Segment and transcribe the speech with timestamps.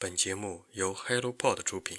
[0.00, 1.98] 本节目由 HelloPod 出品。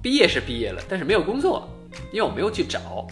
[0.00, 1.68] 毕业是毕业了，但是没有工作，
[2.14, 3.06] 因为我没有去找。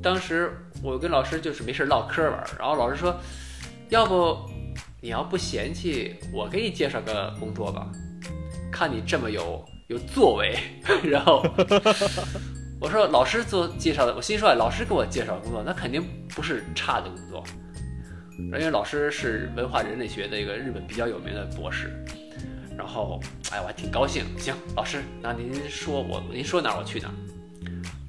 [0.00, 3.20] 当时我跟老师就是没事唠嗑玩，然后老师说，
[3.88, 4.48] 要不
[5.00, 7.90] 你要不嫌弃，我给你介绍个工作吧，
[8.80, 10.58] 看你这么有有作为。
[11.04, 11.44] 然后
[12.80, 17.44] 我说老师做介绍的，我心说老师给我介绍工作，那肯定不是差的工作，
[18.38, 21.92] 因为老师是文化人类学的一个日本比较有名的博士。
[22.74, 23.20] 然后，
[23.50, 24.24] 哎，我还挺高兴。
[24.38, 27.14] 行，老师，那您说我，您说哪儿我去哪儿。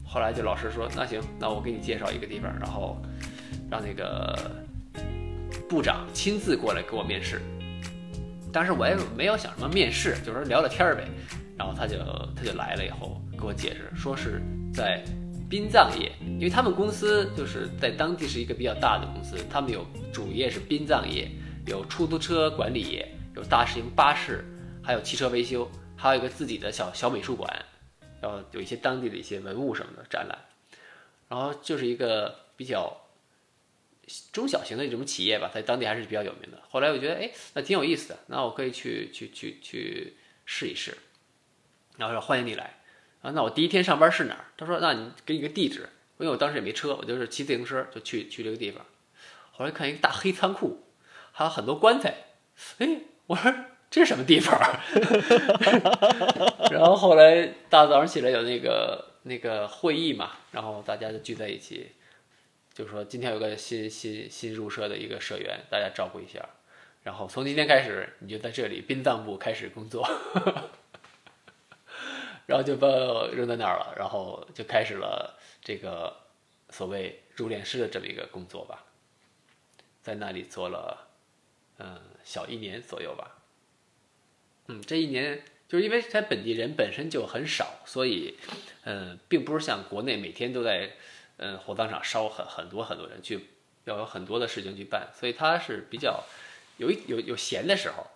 [0.06, 2.98] 后来就老师说，那行，那我给你介绍一个地方，然后
[3.70, 4.50] 让那个
[5.68, 7.42] 部长亲自过来给我面试。
[8.52, 11.08] 当时我也没有想什么面试，就是说聊聊天儿呗。
[11.58, 11.98] 然后他就
[12.36, 14.42] 他就来了以后给我解释，说是
[14.74, 15.04] 在
[15.50, 21.30] 殡葬业，因为他们公司就是在当地是一个比较大的公司，他们有主业是殡葬业，
[21.68, 24.44] 有出租车管理业，有大型巴士。
[24.84, 27.64] 还有汽车维修，还有一个自己的小小美术馆，
[28.20, 30.36] 然后有一些当地的一些文物什么的展览，
[31.30, 32.92] 然后就是一个比较
[34.32, 36.62] 中小型的一种企业吧，在当地还是比较有名的。
[36.70, 40.98] 后来我觉得，哎，那挺有意思的，那我可以去去去去试一试。
[41.98, 42.80] 然后说欢迎你来
[43.22, 44.46] 啊，那我第一天上班是哪儿？
[44.58, 48.86] 他说，那你给你个地址，因为我当时也没车，我就是骑自行车就去去这个地方。
[49.52, 50.84] 后来看一个大黑仓库，
[51.32, 52.16] 还有很多棺材，
[52.80, 53.54] 哎，我说。
[53.92, 54.58] 这是什么地方？
[56.72, 61.92] 然后后来大早上起来有那个那个会议嘛，然后大家就聚在一起，
[62.82, 66.44] 就是说今天有个新新新入社的一个社员，大家照顾一下。
[67.04, 70.04] 然后从今天开始，你就在这里殡葬部开始工作。
[72.48, 76.12] 然后就把我扔在那儿了，然后就开始了这个
[76.72, 78.84] 所谓入殓师的这么一个工作吧，
[80.02, 81.08] 在那里做了
[81.78, 83.38] 嗯小一年左右吧。
[84.70, 88.34] 嗯，这一年就是因为他本地人本身就很少，所以，
[88.86, 90.94] 嗯，并不是像国内每天都在，
[91.42, 93.50] 嗯，火葬场烧很很多很多人去，
[93.86, 96.24] 要有很多的事情去办，所以他是比较
[96.78, 98.08] 有一有有闲的时候。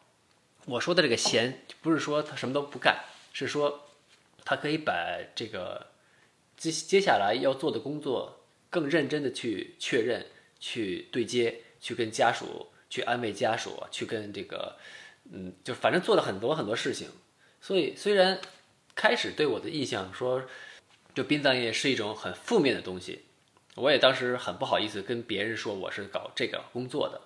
[0.66, 3.04] 我说的这个闲，不是说他什么都不干，
[3.34, 3.90] 是说
[4.46, 4.94] 他可以把
[5.36, 5.88] 这个
[6.56, 10.28] 接接下来要做的工作更认真的去确认、
[10.60, 14.78] 去对接、去跟家属去安慰家属、去跟这个。
[15.32, 17.10] 嗯，就反正做了很多很多事情，
[17.60, 18.40] 所以虽然
[18.94, 20.44] 开始对我的印象说，
[21.16, 23.24] 就殡葬业是一种很负面的东西，
[23.76, 27.22] 我也当时很不好意思跟别人说我是搞这个工作的。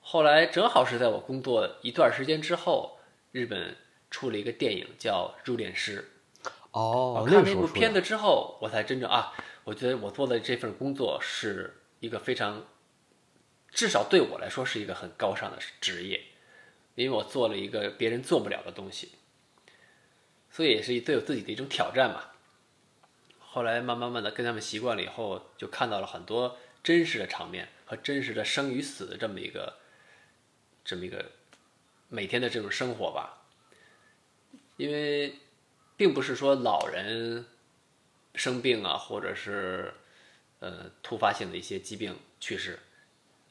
[0.00, 3.00] 后来正好是在我工作一段时间之后，
[3.32, 3.76] 日本
[4.12, 6.08] 出了一个电影叫《入殓师》。
[6.70, 9.34] 哦，看那部片子之后，我才真正啊，
[9.64, 12.64] 我觉得我做的这份工作是一个非常，
[13.72, 16.20] 至少对我来说是一个很高尚的职业。
[16.94, 19.10] 因为我做了一个别人做不了的东西，
[20.50, 22.24] 所以也是对我自己的一种挑战嘛。
[23.52, 29.78] 后来慢慢慢的跟他们习惯了以后，就看到了很多真实的场面和真实的生与死的这么一个，
[30.84, 31.32] 这么一个
[32.08, 33.42] 每天的这种生活吧。
[34.76, 35.34] 因为
[35.96, 37.44] 并不是说老人
[38.36, 39.92] 生病啊，或者是
[40.60, 42.78] 呃突发性的一些疾病去世，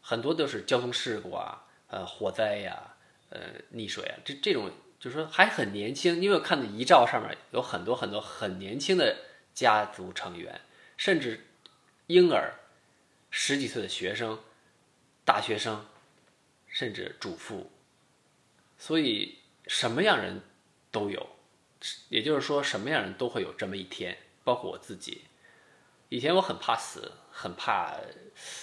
[0.02, 2.96] 很多都是交通事故啊，呃火灾呀。
[3.32, 3.42] 呃，
[3.76, 9.16] 溺水啊，这这种就是说还很年轻，因为我看的遗照上面有很多很多很年轻的
[9.60, 10.62] 家族成员，
[10.96, 11.46] 甚至
[12.08, 12.54] 婴儿、
[13.30, 14.40] 十几岁的学生、
[15.26, 15.86] 大学生，
[16.66, 17.70] 甚至主妇，
[18.78, 20.42] 所以什么样人
[20.92, 21.30] 都有，
[22.08, 25.26] 也就是说什么样人都会有这么一天，包括我自己。
[26.08, 27.98] 以前我很怕死，很怕，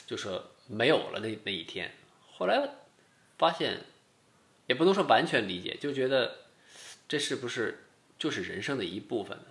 [0.07, 1.93] 就说没有了那那一天，
[2.33, 2.67] 后来
[3.37, 3.85] 发现。
[4.69, 6.39] 也不能说完全理解，就觉得
[7.07, 7.85] 这是不是
[8.19, 9.45] 就是人生的一部分呢？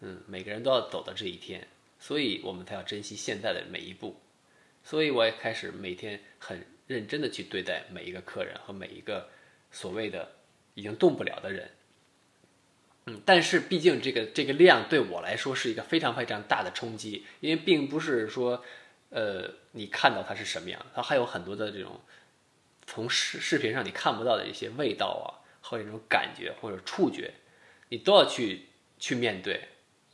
[0.00, 1.66] 嗯，每个人都要走到这一天，
[1.98, 4.20] 所以我们才要珍惜现在的每一步。
[4.82, 9.28] 所以我也开始每天很认真的去对待每一个客人和每一个
[9.70, 10.32] 所谓的
[10.74, 11.70] 已经动不了的人。
[13.06, 18.64] 嗯，但是毕竟这个这个量对我来说是一个非常非常大的冲击，因为并不是说，
[19.10, 22.00] 呃，你看到它是什么样，它还有很多的这种。
[22.86, 27.32] 从视视频上你看不到的一些味道啊，或者这种感觉或者触觉，
[27.88, 28.66] 你都要去
[28.98, 29.68] 去面对，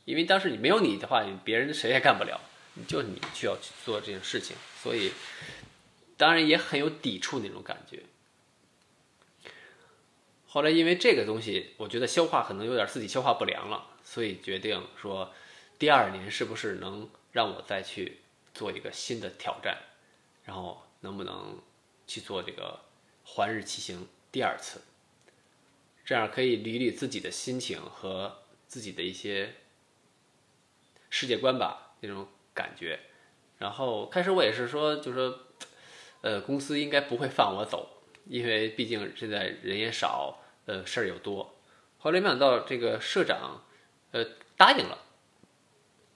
[0.07, 2.39] 因为当时你没有你的话，别人谁也干不了，
[2.87, 5.11] 就你需要去做这件事情，所以
[6.15, 8.03] 当然也很有抵触那种感觉。
[10.47, 15.33] 后来因为这个东西，我觉得消化可能有点自己消化不良了，所以决定说，
[15.77, 18.19] 第二年是不是能让我再去
[18.53, 19.77] 做一个新的挑战，
[20.45, 21.61] 然后能不能
[22.07, 22.79] 去做这个
[23.25, 24.79] 环日骑行第二次，
[26.05, 28.37] 这样可以捋捋自己的心情和
[28.69, 29.53] 自己的一些
[31.09, 32.99] 世界观吧那种感觉。
[33.57, 35.39] 然后开始我也是说，就说，
[36.21, 41.55] 呃，公司应该不会放我走，因为毕竟现在人也少，呃，事儿又多。
[41.97, 43.63] 后来没想到这个社长，
[44.11, 44.23] 呃，
[44.55, 44.99] 答应了，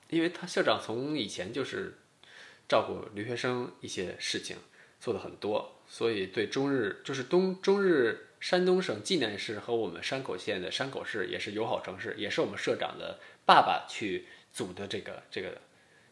[0.09, 1.97] 因为他社长从以前就是
[2.69, 4.57] 照顾留学生一些事情
[4.99, 15.57] 做的很多，所以对中日就是东中日山东省济南市和我们山口县的山口市也是友好城市，也是我们社长的爸爸去组的这个这个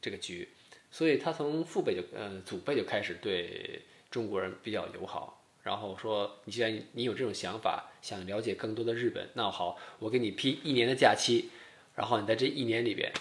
[0.02, 0.48] 这个局。
[0.92, 11.52] 所以他从父辈就呃祖辈就开始对中国人比较友好，然后说你既然你有这种想法，想了解更多的日本，那好，我给你批一年的假期，
[11.96, 13.14] 然后你在这一年里边，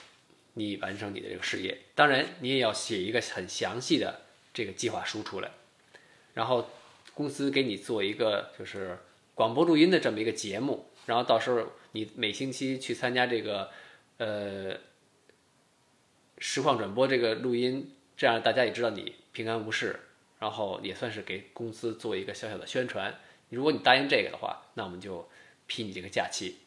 [0.55, 4.23] 你完成你的这个事业，当然你也要写一个很详细的
[4.55, 5.51] 这个计划书出来，
[6.33, 6.71] 然后
[7.13, 8.99] 公司给你做一个就是
[9.35, 13.69] 广播录音的这么一个节目，然后到时候你每星期去参加这个
[14.17, 14.88] 呃。
[16.39, 19.99] 实况转播这个录音，这样大家也知道你平安无事，
[20.39, 23.19] 然后也算是给公司做一个小小的宣传。
[23.49, 25.29] 如果你答应这个的话，那我们就
[25.67, 26.59] 批你这个假期。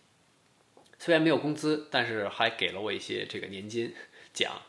[1.00, 3.94] 虽然没有工资，但是还给了我一些这个年金
[4.34, 4.62] 奖，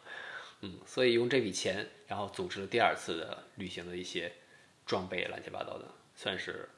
[0.61, 4.33] 嗯，所以用这笔钱，然后组织了第二次的旅行的一些
[4.87, 6.69] 装备，乱七八糟的，算是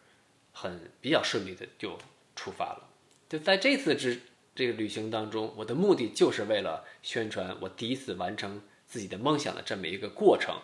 [0.53, 1.99] 很比较顺利的就
[2.35, 2.89] 出发了。
[3.29, 4.21] 就在这次之。
[4.55, 10.61] 这个旅行当中，我的目的就是为了宣传我第一次完成自己的梦想的这么一个过程，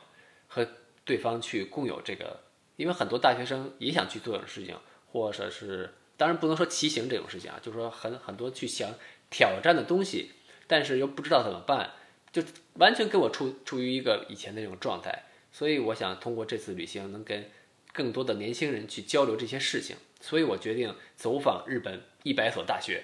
[0.46, 0.66] 和
[1.04, 2.40] 对方去共有这个，
[2.76, 4.76] 因为很多大学生也想去做这种事情，
[5.10, 8.90] 或者是当然不能说骑行这种事情啊，就是说很很多去想
[9.28, 10.30] 挑战的东西，
[10.68, 11.90] 但是又不知道怎么办，
[12.32, 12.42] 就
[12.74, 17.50] 完全跟我处处于一个以前那种状态，所以我想通过这次旅行能跟
[17.92, 23.02] 更多的年轻人去交流这些事情，所以我决定走访日本一百所大学。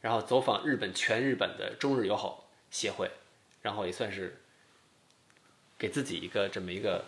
[0.00, 3.10] 然后走访日本全日本的中日友好协会，
[3.62, 4.40] 然后也算是
[5.78, 7.04] 给自己一个这么一个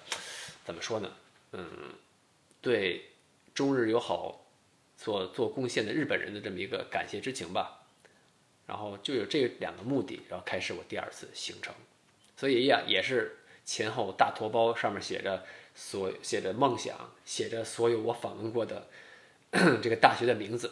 [0.64, 1.12] 怎么说呢？
[1.52, 1.66] 嗯，
[2.60, 3.10] 对
[3.54, 4.44] 中日友好
[4.96, 7.78] 所做贡献的日本人的这么一个感谢之情吧。
[8.64, 11.74] 然后就有这两个目的，然后开始我第二次行程。
[12.36, 15.44] 所以呀，也是前后大托包，上面写着
[15.74, 18.86] 所写着梦想，写着所有我访问过的
[19.82, 20.70] 这个大学的名字。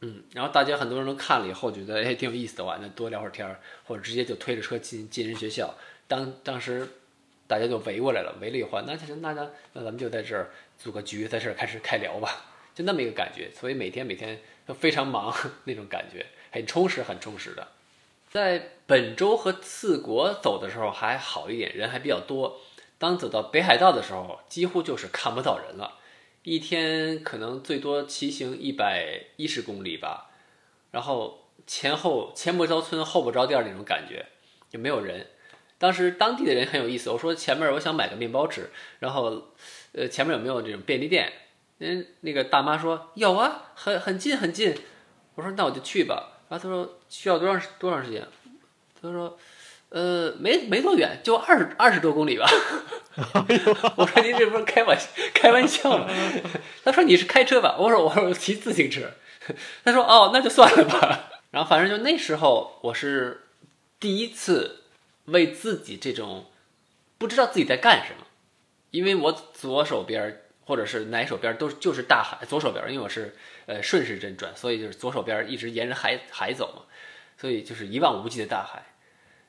[0.00, 5.74] 嗯，然后大家很多人都看了以后觉得哎挺有意思的话，那多聊会儿天儿，或者直接就推着车进进人学校。
[6.06, 6.86] 当当时
[7.46, 12.44] 大家就围过来了，围了以后，那行那那那咱们就在这儿组个局，在这儿开始开聊吧，
[12.74, 13.50] 就那么一个感觉。
[13.58, 15.34] 所以每天每天都非常忙
[15.64, 17.68] 那种感觉，很充实很充实的。
[18.30, 22.60] 在本州和次国走的时候还好一点，人还比较多。
[22.98, 25.98] 当走到北海道的时候，几乎就是看不到人了。
[26.46, 30.30] 一天可能最多骑行一百一十公里吧，
[30.92, 34.26] 然后前后前不着村后不着店那种感觉，
[34.70, 35.26] 就没有人。
[35.76, 38.70] 当时当地的人很有意思，我说前面我想买个面包吃，
[39.00, 39.48] 然后
[39.90, 41.32] 呃前面有没有这种便利店？
[41.80, 44.72] 嗯，那个大妈说有啊，很很近很近。
[45.34, 46.44] 我说那我就去吧。
[46.48, 48.24] 然后他说需要多长多长时间？
[49.02, 49.36] 他说。
[49.88, 52.46] 呃，没没多远，就二十二十多公里吧。
[53.96, 54.98] 我说您这不是开玩
[55.32, 56.06] 开玩笑吗？
[56.84, 57.76] 他说你是开车吧？
[57.78, 59.12] 我说我说骑自行车。
[59.84, 61.30] 他说哦，那就算了吧。
[61.52, 63.46] 然后反正就那时候，我是
[64.00, 64.82] 第一次
[65.26, 66.46] 为自己这种
[67.16, 68.26] 不知道自己在干什么，
[68.90, 76.82] 因为我左手边或者是哪手边都就是大海，左手边因为我是呃顺时针转，所以就是左手边一直沿着海海走嘛，
[77.38, 78.84] 所以就是一望无际的大海。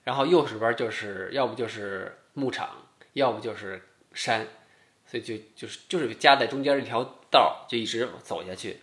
[0.08, 2.70] 然后右手边就是要不就是牧场，
[3.12, 3.82] 要不就是
[4.14, 4.48] 山，
[5.06, 8.80] 所以就就是就是夹在中间一条道就一直走下去。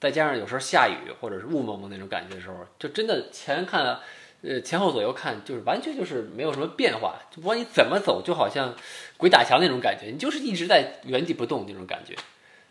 [0.00, 4.00] 再加上有时候下雨或者是雾蒙蒙那种感觉的时候，就真的前看，
[4.42, 8.74] 呃前后左右看，就是完全就是没有什么变化，就不管你怎么走，就好像
[9.16, 12.16] 鬼打墙那种感觉，你就是一直在原地不动那种感觉。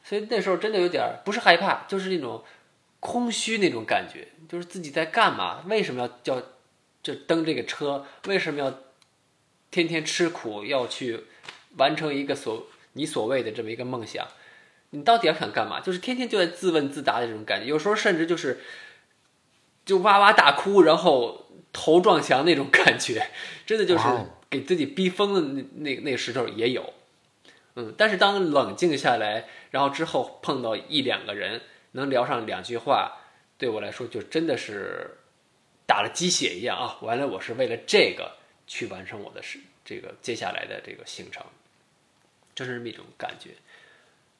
[0.03, 2.43] 所以那时候真的有点不是害怕，就是那种
[2.99, 5.63] 空虚那种感觉，就是自己在干嘛？
[5.67, 6.43] 为什么要叫？
[7.03, 8.79] 就蹬这个车，为什么要
[9.69, 11.25] 天天吃苦，要去
[11.77, 14.25] 完成一个所你所谓的这么一个梦想？
[14.91, 15.79] 你到底要想干嘛？
[15.79, 18.61] 就是天天就在自问自答的这种感觉，有时候甚至就是
[19.85, 23.29] 就哇哇大哭，然后头撞墙那种感觉，
[23.65, 24.03] 真的就是
[24.49, 26.93] 给自己逼疯的那那那时候也有。
[27.75, 31.61] 嗯，但是当冷静下来，然后之后碰到一两个人，
[31.93, 33.17] 能聊上两句话，
[33.57, 35.17] 对我来说就真的是
[35.85, 36.97] 打了鸡血一样啊！
[37.01, 41.45] 完了，我是为了这个去完成我的事，这个接下来的这个行程，
[42.55, 43.51] 就是这么一种感觉。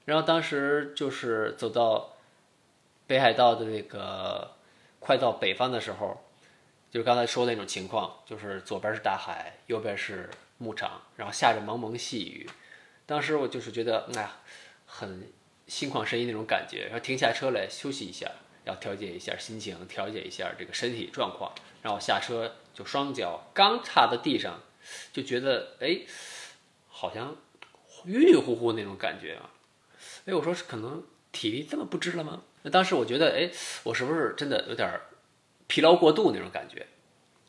[0.06, 2.16] 然后当时就是走到
[3.08, 4.56] 北海道的那个
[5.00, 6.24] 快到北方的时候，
[6.92, 12.50] 就是刚才说的那种情况，就是左边是大海，右边是牧场，然后下着蒙蒙细雨。
[13.06, 14.38] 当时我就是觉得，哎呀，
[14.86, 15.32] 很
[15.68, 16.84] 心旷神怡那种感觉。
[16.86, 18.32] 然后停下车来休息一下，
[18.66, 21.54] 要调节一下心情，调节一下这个身体状况。
[21.82, 24.62] 然后下车就双脚刚踏到地上，
[25.12, 26.02] 就觉得哎，
[26.88, 27.36] 好像
[28.06, 29.50] 晕晕乎乎那种感觉啊。
[30.26, 32.44] 哎，我说是可能体力这么不支了吗？
[32.62, 33.52] 那当时我觉得，哎，
[33.84, 35.02] 我是不是真的有点
[35.68, 36.88] 疲劳过度那种感觉？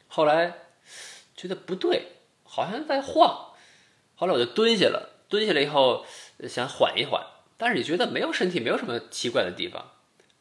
[0.09, 0.55] 后来
[1.37, 3.53] 觉得不对，好像在晃。
[4.17, 5.11] 后来我就蹲下了。
[5.27, 6.05] 蹲下来以后
[6.49, 7.25] 想缓一缓，
[7.57, 9.93] 但是也觉得没有身体没有什么奇怪的地方。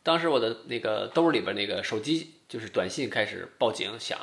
[0.04, 4.20] 当时我的那个兜里边那个手机就是短信开始报警响，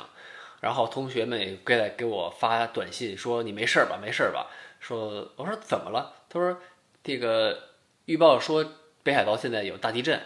[0.61, 4.47] 然后同学们也过来给我发短信说你没事吧，没事吧？
[4.79, 6.13] 说我说怎么了？
[6.29, 6.57] 他说
[7.03, 7.69] 这个
[8.05, 8.73] 预报说
[9.03, 10.21] 北海道现在有大地震，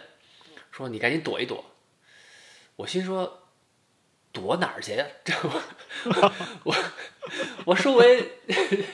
[0.70, 1.64] 说你赶紧躲一躲。
[2.76, 3.42] 我心说。
[4.36, 5.06] 躲哪儿去呀？
[5.24, 6.32] 这我
[6.64, 6.74] 我
[7.64, 8.32] 我周围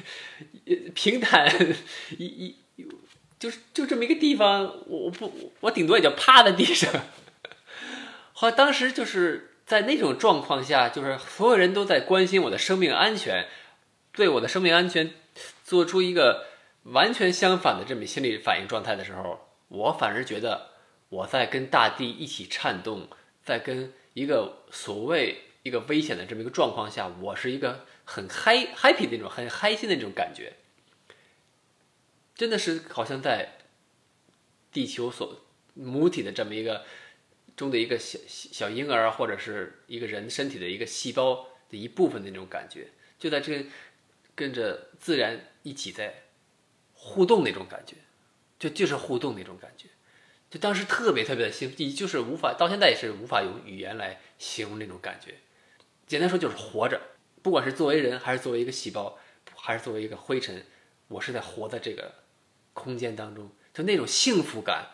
[0.95, 1.53] 平坦
[2.17, 2.62] 一一
[3.43, 6.89] 就是就这么一个地方，我不我顶多也就趴在地上。
[8.33, 13.49] 好，当时就是在那种状况下，就是所有人都在关心我的生命安全，
[14.13, 15.11] 对我的生命安全
[15.65, 16.47] 做出一个
[16.85, 20.69] 完全相反的这么心理反应状态的时候，我反而觉得
[21.09, 23.09] 我在跟大地一起颤动，
[23.45, 23.93] 在跟。
[24.15, 30.53] 一个所谓一个危险的这么一个状况下，我是一个很嗨 happy 的那种很开心的那种感觉，
[32.35, 33.59] 真的是好像在
[34.73, 35.41] 地球所
[35.75, 36.85] 母体的这么一个
[37.57, 43.67] 中的一个小小婴儿，或者是一个人身体的一个细胞的一部分的那种感觉，就在这
[44.35, 46.23] 跟着自然一起在
[46.95, 47.97] 互动那种感觉，
[48.59, 49.89] 就就是互动那种感觉。
[50.51, 55.37] 就当时特别特别的兴奋，就是无法到现在也是无法用语言来形容那种感觉。
[56.07, 57.01] 简单说就是活着，
[57.43, 59.19] 不管是作为人，还是作为一个细胞，
[59.57, 60.67] 还是作为一个灰尘，
[61.09, 62.13] 我是在活在这个
[62.73, 64.91] 空间当中，就那种幸福感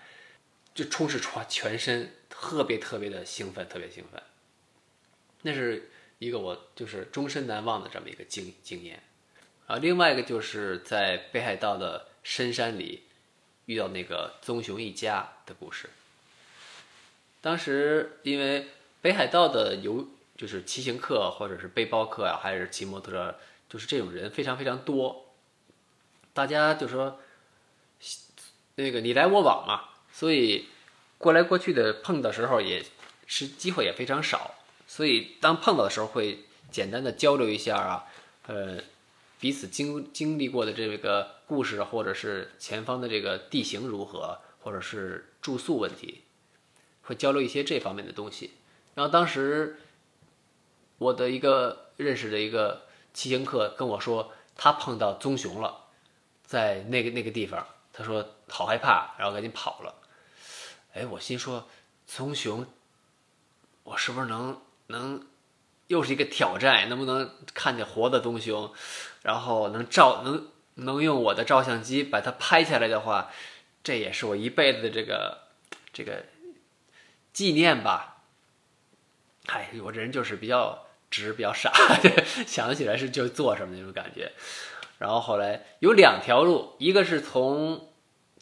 [0.75, 4.23] 就充斥全全身，特别特别的兴奋，特别兴奋。
[5.43, 9.03] 那是一个我就是终身难忘的这么一个经经验。
[9.67, 13.05] 啊，另外一个就是在北海道的深山里。
[13.69, 15.91] 遇到那个棕熊一家的故事。
[17.43, 18.69] 当时因为
[19.03, 20.09] 北海道的游
[20.39, 23.35] 就是骑行客或者是背包客啊，还是骑摩托车，
[23.69, 25.35] 就是这种人非常非常多。
[26.33, 27.21] 大家就说
[28.83, 30.69] 那个你来我往嘛，所以
[31.19, 32.85] 过来过去的碰的时候也
[33.27, 34.55] 是机会也非常少。
[34.87, 38.05] 所以当碰到的时候会简单的交流一下啊，
[38.47, 38.79] 呃。
[39.41, 46.23] 彼此经经历过的这个故事，或者是前方的这个地形如何，或者是住宿问题，
[47.03, 48.51] 会交流一些这方面的东西。
[48.97, 49.79] 然后当时
[50.99, 55.85] 我的一个认识的一个骑行客跟我说，他碰到棕熊了，
[56.45, 57.65] 在那个那个地方，
[57.99, 59.97] 他说好害怕，然后赶紧跑了。
[60.95, 61.69] 哎，我心说
[62.07, 62.65] 棕熊，
[63.83, 65.27] 我是不是能能？
[65.89, 68.75] 又是一个挑战，能不能看见活的棕熊，
[69.23, 73.31] 然后能照能能用我的照相机把它拍下来的话，
[73.83, 75.45] 这也是我一辈子的这个
[75.95, 76.27] 这个
[77.33, 78.23] 纪念吧。
[79.47, 81.73] 哎，我这人就是比较直，比较傻，
[82.47, 84.31] 想起来是就做什么那种感觉。
[84.99, 87.89] 然后后来有两条路，一个是从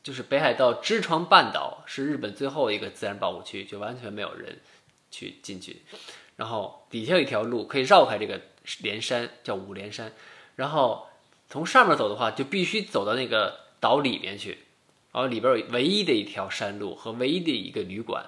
[0.02, 4.60] 就是北海道知床半岛是日本最后一个自然保护区，就完全没有人
[5.10, 5.82] 去进去。
[6.36, 8.40] 然后底下有一条路可以绕开这个
[8.80, 10.12] 连山，叫五连山。
[10.54, 11.06] 然后
[11.48, 14.58] 从上面走的话，就必须走到那个岛里面去。
[15.12, 18.26] 然后里边有唯一的一条山路和唯一的一个旅馆。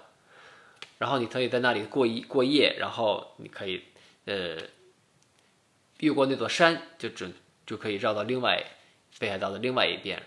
[0.99, 3.85] 然后你可以在那里过一过夜，然后你可以
[4.25, 4.57] 呃
[6.01, 7.33] 越过那座山，就准
[7.69, 8.65] 就可以绕到另外
[9.21, 10.21] 北海道的另外一边。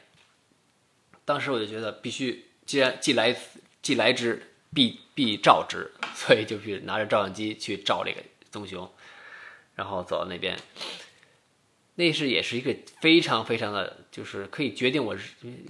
[1.25, 3.35] 当时我就觉得必须，既然既来
[3.81, 4.47] 既来之。
[4.73, 8.89] 必必照之， 所以就去拿着照相机去照这个棕熊，
[9.75, 10.57] 然后走到那边，
[11.95, 15.17] 那是也是一个非常非常的，就是可以决定我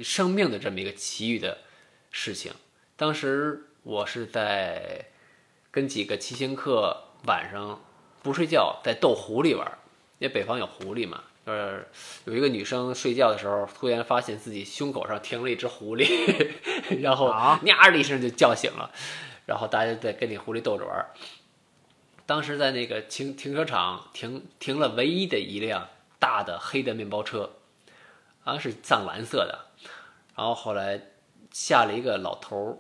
[0.04, 1.62] 生命的这么一个奇遇的
[2.12, 2.54] 事情。
[2.96, 5.04] 当时我是在
[5.72, 7.84] 跟几个骑行客晚上
[8.22, 9.80] 不睡觉，在逗狐狸玩，
[10.20, 11.24] 因为北方有狐狸嘛。
[11.52, 11.86] 呃，
[12.26, 16.52] 有一个女生睡觉的时候，突然发现自己胸口上停了一只狐狸，
[17.02, 18.92] 然后啊 nha 的一声就叫醒了，
[19.46, 21.06] 然后大家在跟那狐狸逗着玩。
[22.26, 27.52] 当时在那个停停车场停停了唯一的一辆大的黑的面包车，
[28.44, 29.66] 好像是藏蓝色的。
[30.36, 31.02] 然后后来
[31.52, 32.78] 下了一个老头儿，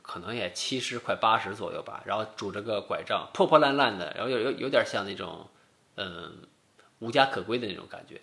[0.00, 5.46] 可能也七十快八十左右吧，然后拄着个拐杖，破破烂烂的，然后有有有点像那种
[5.96, 6.38] 嗯
[7.00, 8.20] 无家可归的那种感觉，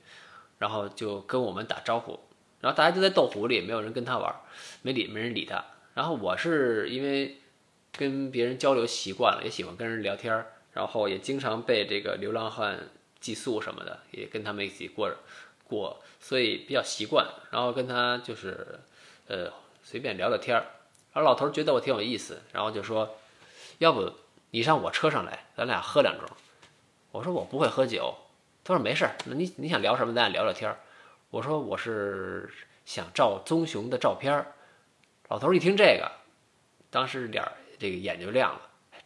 [0.60, 2.20] 然后就跟我们打招呼，
[2.60, 4.36] 然后大家就在斗狐里，没有人跟他玩，
[4.82, 5.64] 没理没人理他。
[5.94, 7.38] 然后我是因为
[7.96, 12.90] 跟别人交流习惯了，也喜欢跟人聊天儿，然后也经常被这个流浪汉
[13.20, 15.14] 寄宿什么的，也跟他们一起过
[15.66, 17.28] 过，所以比较习惯。
[17.52, 18.80] 然后跟他就是
[19.28, 19.52] 呃
[19.84, 20.66] 随便聊聊天儿，
[21.14, 23.18] 然后老头觉得我挺有意思，然后就说，
[23.78, 24.12] 要不
[24.50, 26.22] 你上我车上来，咱俩喝两盅。
[27.12, 28.16] 我说我不会喝酒，
[28.64, 30.80] 他说没事儿，那你你想聊什么，咱俩聊聊天儿。
[31.30, 32.50] 我说我是
[32.86, 34.54] 想照棕熊的照片儿。
[35.28, 36.12] 老头一听这个，
[36.90, 37.44] 当时脸
[37.78, 38.62] 这个眼就亮了。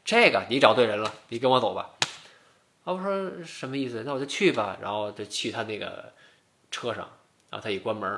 [0.06, 1.90] 这个你找对人了，你跟我走吧。
[2.84, 4.04] 啊，我说什么意思？
[4.06, 4.78] 那我就去吧。
[4.82, 6.14] 然后就去他那个
[6.70, 7.10] 车上，
[7.50, 8.10] 然后他一关门，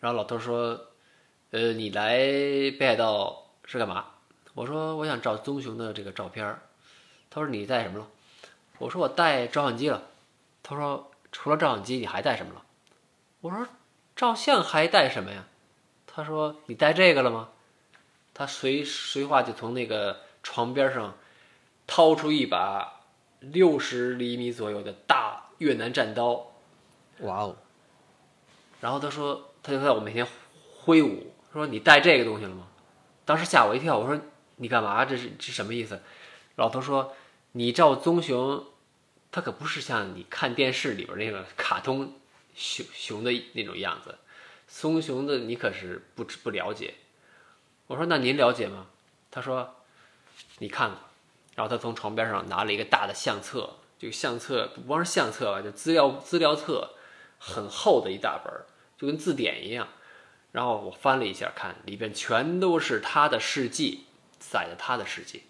[0.00, 0.88] 然后老头说
[1.52, 2.18] ：“呃，你来
[2.78, 4.06] 北海道是干嘛？”
[4.54, 6.60] 我说：“我想照棕熊的这个照片儿。”
[7.30, 8.06] 他说：“你带什么了？”
[8.78, 10.02] 我说：“我带照相机了。”
[10.62, 12.62] 他说：“除了照相机，你还带什么了？”
[13.42, 13.66] 我说
[14.16, 15.44] ：“照相还带什么呀？”
[16.06, 17.50] 他说：“你带这个了吗？”
[18.34, 21.16] 他随随话就从那个床边上
[21.86, 23.00] 掏出一把
[23.40, 26.52] 六十厘米左右的大越南战刀，
[27.20, 27.56] 哇哦，
[28.80, 30.26] 然后他说，他就在我面前
[30.80, 32.66] 挥舞，说：“你带这个东西了吗？”
[33.24, 34.20] 当时吓我一跳，我说
[34.56, 35.04] ：“你干嘛？
[35.04, 36.02] 这是这什么意思？”
[36.56, 37.14] 老头说
[37.56, 38.66] ：“你照棕熊，
[39.32, 42.12] 它可不是像你看电视里边那个卡通
[42.54, 44.18] 熊熊的那种样子，
[44.68, 46.92] 棕熊的你可是不知不了解。”
[47.88, 48.88] 我说：“那您了解吗？”
[49.32, 49.74] 他说
[50.58, 50.98] ：“你看看。”
[51.56, 56.90] 然后他从床边上拿了一个大的相册，这个相册不光是相册吧，就资料资料册，
[57.38, 58.52] 很厚的一大本，
[58.98, 59.88] 就跟字典一样。
[60.52, 64.04] 然后我翻了一下，看里边全都是他的事迹，
[64.38, 65.44] 载的他的事迹。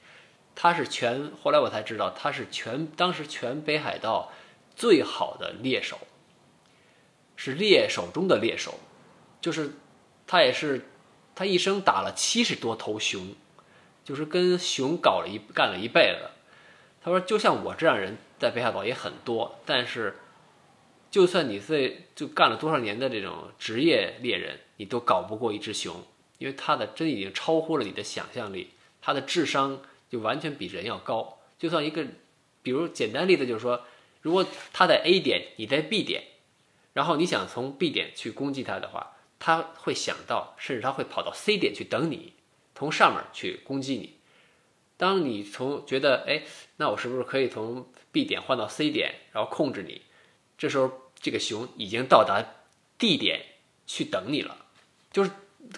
[0.56, 4.32] 他是全，后来我才知道他是全当时全北海道
[4.74, 5.98] 最好的猎手，
[7.36, 8.80] 是猎手中的猎手，
[9.40, 9.74] 就是
[10.26, 10.88] 他也是
[11.34, 13.34] 他一生打了七十多头熊，
[14.02, 16.30] 就是跟熊搞了一干了一辈子。
[17.02, 20.16] 他说，就像我这样人在北海道也很多，但是
[21.10, 26.02] 就算你在就干了多少年的这种职业猎人，你都搞不过一只熊，
[26.38, 29.82] 因为他的真已经超乎了你的想象力，他的智商
[30.16, 31.38] 就完全比人要高。
[31.58, 32.06] 就算一个，
[32.62, 33.84] 比如简单例子就是说，
[34.22, 36.24] 如果他在 A 点，你在 B 点，
[36.94, 42.32] 然后你想从 B 点去攻击他的话，他会想到，甚至他会跑到 C 点去等你，
[42.74, 44.16] 从上面去攻击你。
[44.96, 46.42] 当你从觉得，哎，
[46.76, 50.02] 那我是不是可以从 B 点换到 C 点，然后控制你？
[50.56, 52.42] 这时候这个熊已经到达
[52.96, 53.44] D 点
[53.86, 54.56] 去等你了，
[55.12, 55.30] 就是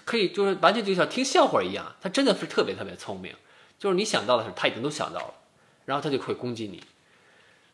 [0.05, 3.35] 可以，就是完全就像听笑话一样，它真的是特别特别聪明，
[3.79, 5.33] 就是你想到的事，它已经都想到了，
[5.85, 6.83] 然后它就会攻击你。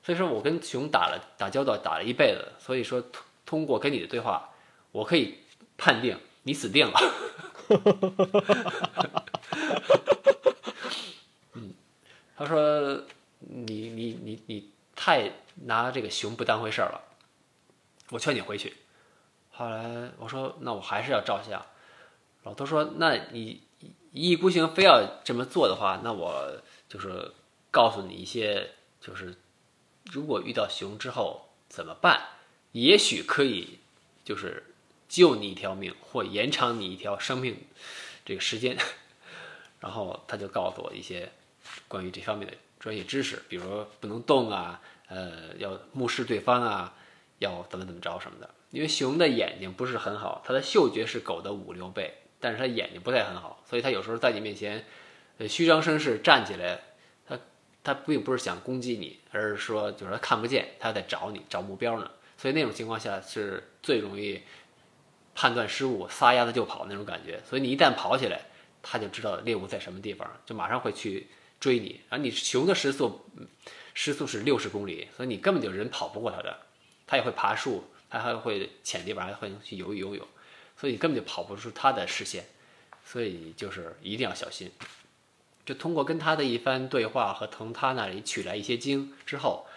[0.04, 4.52] 所以说我跟熊打了打交道打了一辈子，所以说通通过跟你的对话，
[4.92, 5.40] 我可以
[5.78, 7.00] 判定你死定了。
[11.54, 11.74] 嗯，
[12.38, 13.04] 他说
[13.40, 15.32] 你你你你太
[15.64, 17.02] 拿这个熊不当回事儿了，
[18.12, 18.76] 我劝你回去。
[19.50, 21.60] 后来我说那我还是要照相。
[22.44, 23.64] 老头说那你
[24.16, 27.32] 一意孤行非要这么做的话，那我就是
[27.70, 29.36] 告诉你一些就是。
[30.12, 32.28] 如果遇到熊之后怎么办？
[32.74, 33.80] 也许可以，
[34.24, 34.76] 就是
[35.10, 37.58] 救你一条命，或延长你一条生命
[38.24, 38.78] 这个时间。
[39.80, 41.32] 然后他就告诉我一些
[41.88, 46.96] 关于这方面的专业知识，比如不能动啊，呃，要目视对方啊，
[47.40, 48.48] 要怎么怎么着什么的。
[48.70, 54.86] 因为熊的眼睛不是很好，它的嗅觉是狗的五六倍，但是它眼睛不太很好，所以它有时候在你面前，
[55.38, 56.80] 呃，虚张声势站起来。
[57.28, 57.40] 他
[57.84, 62.10] 他并不是想攻击你，而是说就是他看不见，他在找你找目标呢。
[62.38, 64.42] 所以那种情况下是最容易
[65.34, 67.40] 判断失误、撒丫子就跑那种感觉。
[67.48, 68.42] 所以你一旦跑起来，
[68.82, 71.28] 他就知道猎物在什么地方，就马上会去
[71.60, 72.02] 追你。
[72.10, 73.26] 而你熊的时速
[73.94, 76.60] 时速是六十公里，所以你根本就人跑不过它的。
[77.08, 80.28] 它也会爬树，它还会浅地方，还会去游游泳，
[80.78, 82.46] 所以你根本就跑不出它的视线。
[83.08, 84.72] 所以就是一定要小心。
[85.64, 89.68] 就通过跟他的一番对话和从他那里取来一些经之后，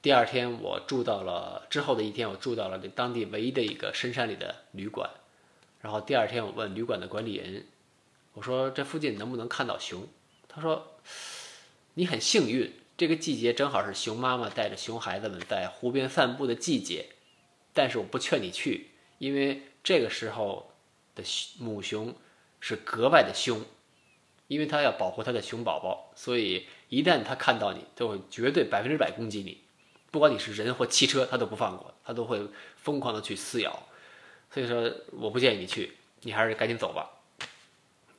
[0.00, 5.10] 第二天我住到了之后的一天，我住到了当地唯一的一个深山里的旅馆，
[5.82, 7.66] 然后第二天我问旅馆的管理人，
[8.32, 10.08] 我说这附近能不能看到熊？
[10.48, 10.96] 他说
[11.94, 17.10] 你很幸运，这个季节正好是熊妈妈带着熊孩子们在湖边散步的季节，
[17.74, 18.88] 但是我不劝你去，
[19.18, 20.72] 因为这个时候
[21.14, 21.22] 的
[21.58, 22.14] 母熊
[22.60, 23.64] 是格外的凶，
[24.46, 29.62] 因为它要保护它的熊宝宝，所以一旦它看到你，就会绝对百分之百攻击你，
[30.10, 32.40] 不管你是人或汽车，它都不放过，它都会
[32.76, 33.88] 疯狂的去撕咬。
[34.50, 37.10] 所以说，我不建议你去，你还是赶紧走吧。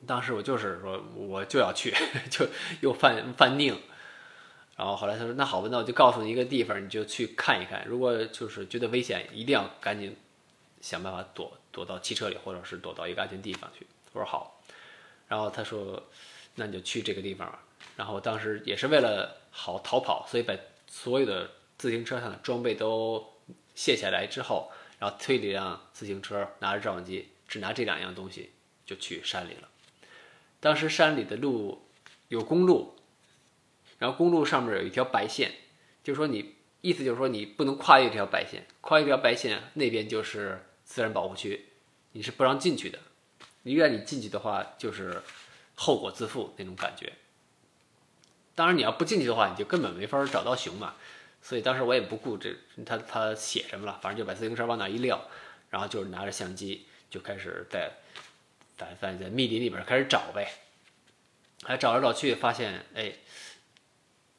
[0.06, 1.94] 当时我就是说，我就要去，
[2.30, 2.46] 就
[2.80, 3.80] 又犯犯拧。
[4.76, 7.86] 然后后来他说：“那好吧，那我就告诉你一个地方，你就去看一看。
[7.86, 10.16] 如果就是觉得危险，一定要赶紧
[10.84, 14.60] 想办法躲躲到汽车里，或者是躲到一个安全地方去。”我说好。
[15.26, 16.02] 然后他说
[16.56, 17.64] ：“那你就去这个地方吧。”
[17.96, 20.54] 然后当时也是为了好逃跑，所以把
[20.86, 23.32] 所有的自行车上的装备都
[23.74, 24.70] 卸下来之后。
[24.98, 28.52] 然后推了一辆自行车，拿着照相机，只拿这两样东西
[28.86, 29.68] 就去山里了。
[30.60, 31.86] 当时山里的路
[32.28, 32.96] 有公路，
[33.98, 35.52] 然后公路上面有一条白线，
[36.02, 40.64] 就是说你意思就是说你不能跨越这条白线，跨越这条白线那边就是
[40.94, 41.70] 自然保护区，
[42.12, 43.00] 你是不让进去的。
[43.64, 45.20] 一旦你进去的话，就是
[45.74, 47.14] 后果自负那种感觉。
[48.54, 50.94] 当然你要不进去的话，你就根本没法找到熊嘛。
[51.42, 52.54] 所以当时我也不顾这
[52.86, 55.20] 他他写什么了，反正就把自行车往那一撂，
[55.68, 57.90] 然后就是拿着相机就开始在
[58.76, 60.48] 在在在密林里边开始找呗。
[61.64, 63.14] 还找来找去，发现哎，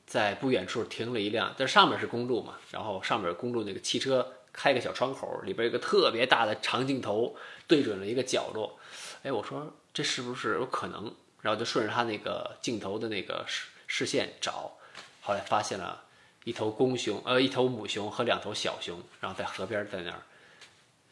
[0.06, 7.36] 在不远处停了一辆，这上面是公路嘛，然后上面公路那个汽车开个小窗口，里边有个特别大的长镜头
[7.68, 8.80] 对准了一个角落。
[9.24, 11.14] 哎，我说这是不是有可能？
[11.42, 14.72] 然后就顺着他那个镜头的那个视视线找，
[15.22, 16.04] 后来发现了。
[16.46, 20.22] 一头公熊，呃，一头母熊和两头小熊，然后在河边在那儿，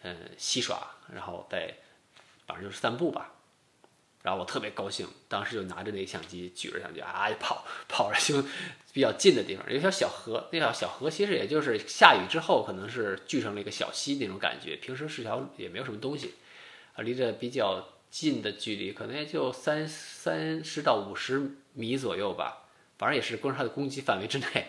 [0.04, 0.78] 嗯，戏耍，
[1.12, 1.74] 然后在，
[2.46, 3.33] 反正就是散步吧。
[4.24, 8.44] 然后我特别高兴，当时就拿着那个相机，举着相机啊，跑跑着熊
[8.92, 16.34] 比较近的地方，有一条小河，那条小河其实也就是下雨之后可能是聚成了一个小溪那种感觉，平时是条也没有什么东西，
[16.96, 22.64] 啊，离着比较近的距离，可能也就三三十到五十米左右吧，
[22.98, 24.68] 反正也是光是它的攻击范围之内。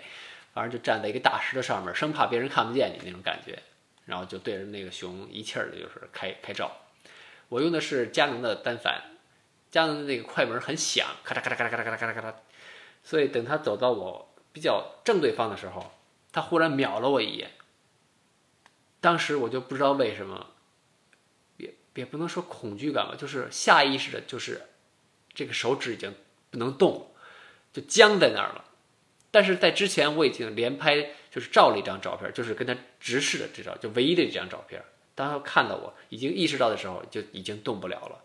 [0.53, 3.61] 反正就站在一个大石头上面，生怕别人看不见你那种感觉，
[4.05, 6.71] 然后就对着那个熊一气儿的就是开拍照。
[7.49, 9.03] 我用的是佳能的单反，
[9.75, 12.35] 佳能的那个快门很响，咔嚓咔嚓咔嚓咔嚓咔嚓咔嚓。
[13.03, 15.91] 所以等他走到我比较正对方的时候，
[16.31, 17.51] 他忽然瞄了我一眼。
[19.01, 20.47] 当时我就不知道为什么，
[21.57, 24.63] 也也不能说恐惧感吧，就是下意识的，就是
[25.35, 26.15] 这个手指已经
[26.53, 27.13] 不能动，
[27.73, 28.67] 就僵在那儿了。
[29.33, 34.81] 但是在之前我已经连拍，就是照了一张照片，就是跟他直视的这张，就唯一的这张照片。
[35.17, 38.21] 当他看到我已经意识到的时候，就已经动不了了。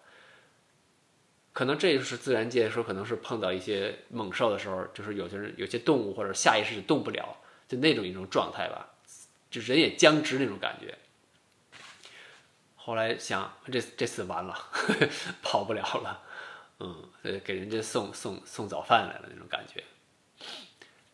[1.52, 8.90] 可能这就是自然界说，可能是碰到一些猛兽的时候，就是有些人有些动物或者下意识就动不了，就那种一种状态吧，
[9.52, 10.98] 就人也僵直那种感觉。
[12.76, 14.56] 后来想，这这次完了，
[15.44, 16.22] 跑不了了，
[16.80, 17.10] 嗯，
[17.44, 19.84] 给人家送送送早饭来了那种感觉。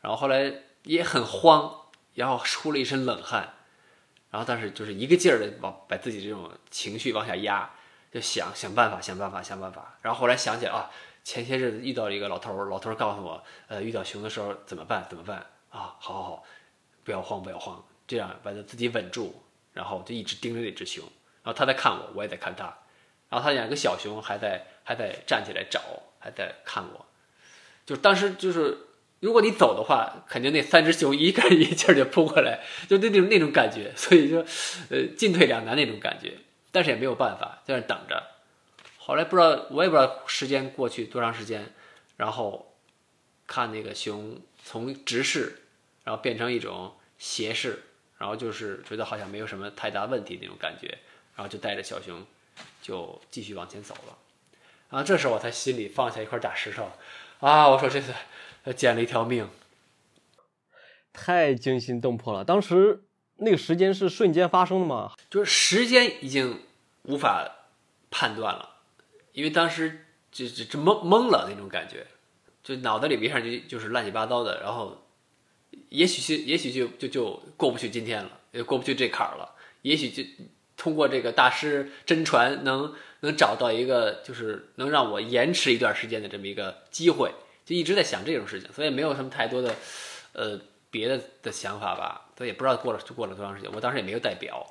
[0.02, 3.56] 然后后来也很慌，然后出了一身冷汗，
[4.30, 7.72] 然后但是就是一个劲儿的往把自己这种情绪往下压，
[8.16, 10.00] 就想想办法，想办法，想办法。
[10.02, 10.90] 然后后来想起来啊，
[11.22, 15.06] 前些日子遇到一个老头儿，老头儿告诉我，呃，遇到熊的时候怎么办？
[15.10, 15.40] 怎么办？
[15.70, 16.44] 啊，好好好，
[17.04, 21.04] 不要慌，不要慌，这样把他自己稳住，然后就一直盯着那只熊，
[21.44, 22.64] 然后他在看我，我也在看他，
[23.28, 25.82] 然后他两个小熊还在还在站起来找，
[26.18, 27.06] 还在看我，
[27.86, 28.78] 就当时就是。
[29.22, 34.46] 如果你走的话，肯定那三只熊一个一劲儿就扑过来，就那种那种感觉，所以就，
[34.90, 36.38] 呃，进退两难那种感觉。
[36.76, 38.22] 但是也没有办法，在那等着。
[38.98, 41.74] 后来不知道，我也不知道时间过去多长时间，
[42.18, 42.76] 然后
[43.48, 45.62] 看那个熊从直视，
[46.04, 47.82] 然后变成一种斜视，
[48.18, 50.98] 然后就是觉得好像没有什么太大问题那种感觉，
[51.38, 52.26] 然后就带着小熊
[52.82, 54.18] 就继续往前走了。
[54.90, 56.92] 然后这时候我才心里放下一块大石头，
[57.40, 58.14] 啊，我说这次。
[58.76, 59.48] 捡了一条命，
[61.14, 62.44] 太惊心动魄了。
[62.44, 63.04] 当时
[63.38, 65.14] 那个时间是瞬间发生的吗？
[65.30, 66.62] 就是时间已经
[67.04, 67.50] 无法
[68.10, 68.76] 判断了，
[69.34, 72.08] 因为当时就就就懵懵了那种感觉，
[72.64, 74.62] 就脑袋里边上就就是乱七八糟的。
[74.62, 75.06] 然后，
[75.90, 79.56] 也许是也许就就就过不去今天了，也过不去这坎儿了。
[79.82, 80.24] 也许就
[80.78, 87.32] 通过这个大师真传，能能找到一个就是能让我延迟一段时间的这么一个机会。
[87.66, 89.76] 就一直在想这种事情，所以没有什么太多的，
[90.34, 90.60] 呃，
[90.96, 92.30] 别的的想法吧。
[92.38, 94.66] 他也不知道过了就过了多长时间，我当时也没有带表，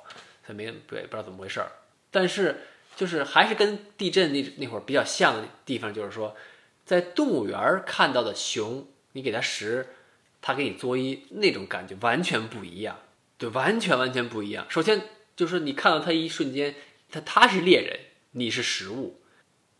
[0.45, 1.71] 所以没对不知道怎么回事儿。
[2.09, 2.61] 但是
[2.95, 6.35] 就是还是跟地震那那会儿比较像的地方，就是说，
[6.83, 9.87] 在动物园看到的熊，你给它食，
[10.41, 12.99] 它给你作揖，那种感觉完全不一样，
[13.37, 14.65] 对，完全完全不一样。
[14.69, 15.01] 首先
[15.35, 16.75] 就是你看到它一瞬间，
[17.11, 17.99] 它它是猎人，
[18.31, 19.21] 你是食物，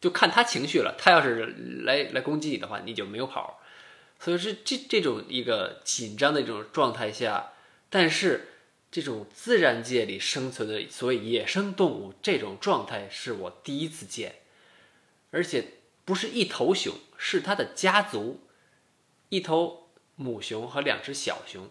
[0.02, 0.96] 就看它情绪了。
[0.98, 3.62] 它要是来来攻击你的话，你就没有跑。
[4.20, 7.54] 所以是这这种一个紧张的这种状态下，
[7.90, 8.50] 但是。
[8.92, 14.36] 这种自然界里生存的所谓野生动物，这种状态是我第一次见，
[15.32, 15.68] 而且
[16.06, 18.48] 不是一头熊，是它的家族，
[19.28, 21.70] 一头母熊和两只小熊，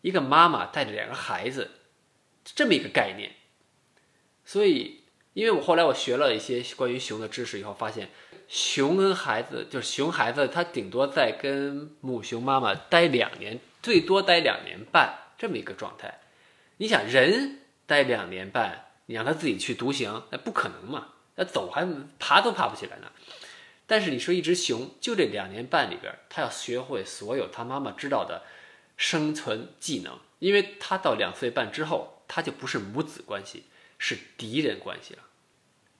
[0.00, 1.72] 一个妈妈带着两个孩子，
[2.42, 3.34] 这么一个概念。
[4.46, 5.01] 所以，
[5.34, 8.10] 因为我后来我学了一些关于熊的知识以后，发现
[8.48, 16.20] 熊跟孩子，就是熊孩子，它顶多在跟母熊妈妈待两年，最多待两年半这么一个状态。
[16.76, 21.08] 你想人待两年半，你让他自己去独行，那不可能嘛？
[21.36, 23.10] 那走还爬都爬不起来呢。
[23.86, 28.42] 但是你说一只熊，就这两年半里边，它要学会所有它妈妈知道的
[28.96, 33.64] 生存技能，因为它到两岁半之后，它就不是母子关系，
[34.04, 35.22] 是敌人关系了。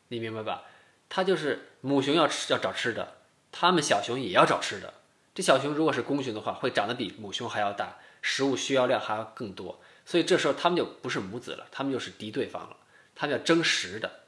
[0.08, 0.64] 你明白吧？
[1.08, 3.18] 它就是母熊要吃要找吃的，
[3.52, 4.94] 它们小熊也要找吃的。
[5.32, 9.80] 这小熊如果是公熊的话，会长得比母熊还要大，食物需要量还要更多。
[10.04, 12.76] 所以这时候他们就不是母子了，他们就是敌对方了，
[13.14, 14.24] 他们要争食的，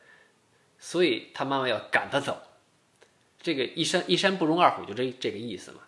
[0.79, 2.41] 所以他妈妈要赶他走。
[3.43, 5.81] 这个一山一山不容二虎，就这这个意思嘛。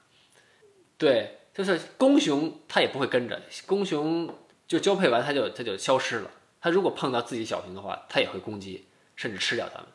[0.99, 6.31] 对，就是公熊它也不会跟着，公熊就交配完它就它就消失了。
[6.61, 9.89] 他如果碰到自己小熊的话，他也会攻击，甚至吃掉它们。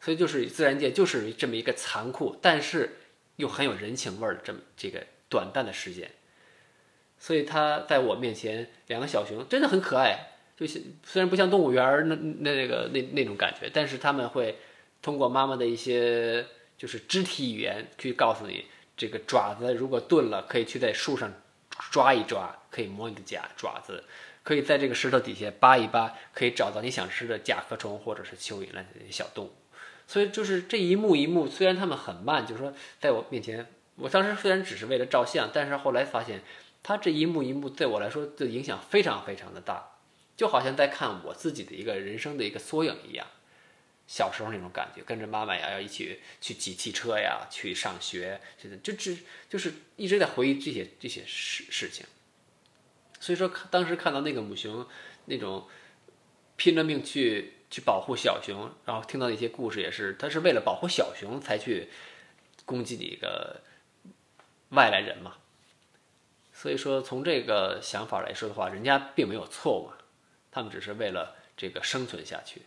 [0.00, 2.98] 所以就是自然界就是这么一个残酷，但是
[3.36, 6.10] 又很有人情味儿的这么这个短暂的时间。
[7.18, 14.58] 所以它在我面前，两个小熊真的很可爱，就是虽然不像动物园儿那那那个那那种感觉，但是他们会
[15.02, 16.46] 通过妈妈的一些
[16.78, 18.64] 就是肢体语言，去告诉你
[18.96, 21.30] 这个爪子如果钝了，可以去在树上
[21.90, 24.02] 抓一抓，可以摸你的甲爪子，
[24.50, 29.52] 可以在这个石头底下扒一扒，可以找到你想吃的甲壳虫或者是蚯蚓类的小动物。
[30.08, 36.42] 所以就是这一幕一幕，虽然他们很慢，就是说在我面前，我当时虽然只是为了照相，但是后来发现。
[36.82, 39.98] 他这一幕一幕对我来说的影响非常非常的大，
[40.34, 43.26] 就好像在看我自己的一个人生的一个缩影一样。
[44.06, 49.18] 小时候那种感觉，跟着妈妈呀，要一起去挤汽车呀，去上学，就就只
[49.50, 52.06] 就是一直在回忆这些这些事事情。
[53.20, 54.84] 所以说，当时看到那个母熊
[55.26, 55.68] 那种
[56.56, 61.88] 拼了命去去保护小熊，然后听到那些故事，也是他是为了保护小熊才去
[62.64, 63.60] 攻击你一个
[64.70, 65.36] 外来人嘛。
[66.52, 69.90] 所以说，从这个想法来说的话，人家并没有错误，
[70.50, 72.62] 他们只是为了这个生存下去。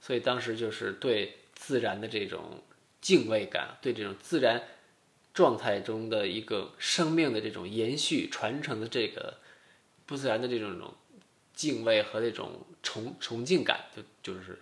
[0.00, 2.62] 所以当时就是对自然的这种
[3.00, 4.62] 敬畏感，对这种自然
[5.32, 9.38] 状态中的一个生命的这种延续传承的这个
[10.12, 10.92] 不自然的这种种
[11.54, 12.50] 敬畏和这种
[12.82, 14.58] 崇崇敬感，就就是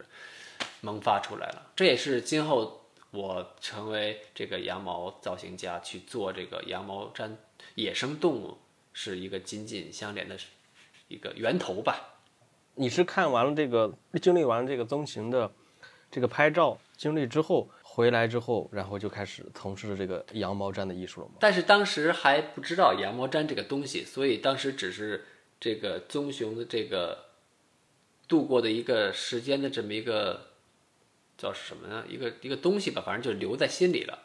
[0.81, 1.73] 萌发出来了。
[1.75, 7.33] 这也是今后我成为这个羊毛造型家去做这个羊毛毡。
[7.75, 8.59] 野生动物
[8.93, 10.37] 是一个紧紧相连的
[11.09, 12.21] 一个源头吧。
[12.77, 15.51] 你是看完了这个，经历完这个增形的
[16.13, 21.35] 这个拍照经历之后，回来之后，然后就开始从事这个羊毛毡的艺术了吗？
[21.41, 25.25] 但是当时还不知道羊毛毡这个东西，所以当时只是
[25.61, 27.27] 这个棕熊的这个
[28.27, 30.49] 度过的一个时间的这么一个
[31.37, 32.05] 叫什么呢？
[32.09, 34.19] 一个一个东西吧，反正就留在心里了，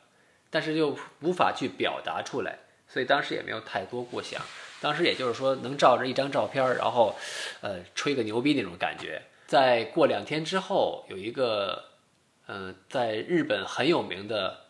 [0.49, 2.59] 但是又无法去表达出来。
[2.87, 4.39] 所以当时也没有太多过想，
[4.79, 7.15] 当时也就是说能照着一张照片，然后，
[7.61, 9.23] 呃，吹个牛逼那种感觉。
[9.47, 11.85] 在过两天之后，有一个，
[12.47, 14.67] 嗯，在日本很有名的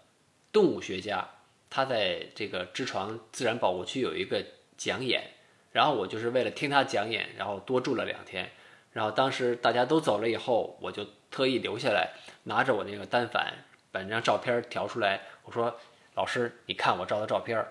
[0.54, 1.30] 动物学家，
[1.70, 4.46] 他在这个知床自然保护区有一个
[4.78, 5.32] 讲演，
[5.76, 8.50] 然后我就是为了听他讲演，然后多住了两天。
[8.94, 13.54] 然后当时大家都走了以后，我就特意留下来，拿着我那个单反，
[13.92, 15.76] 把那张照片调出来，我说
[16.16, 17.62] ：“老师，你看我照的照片。”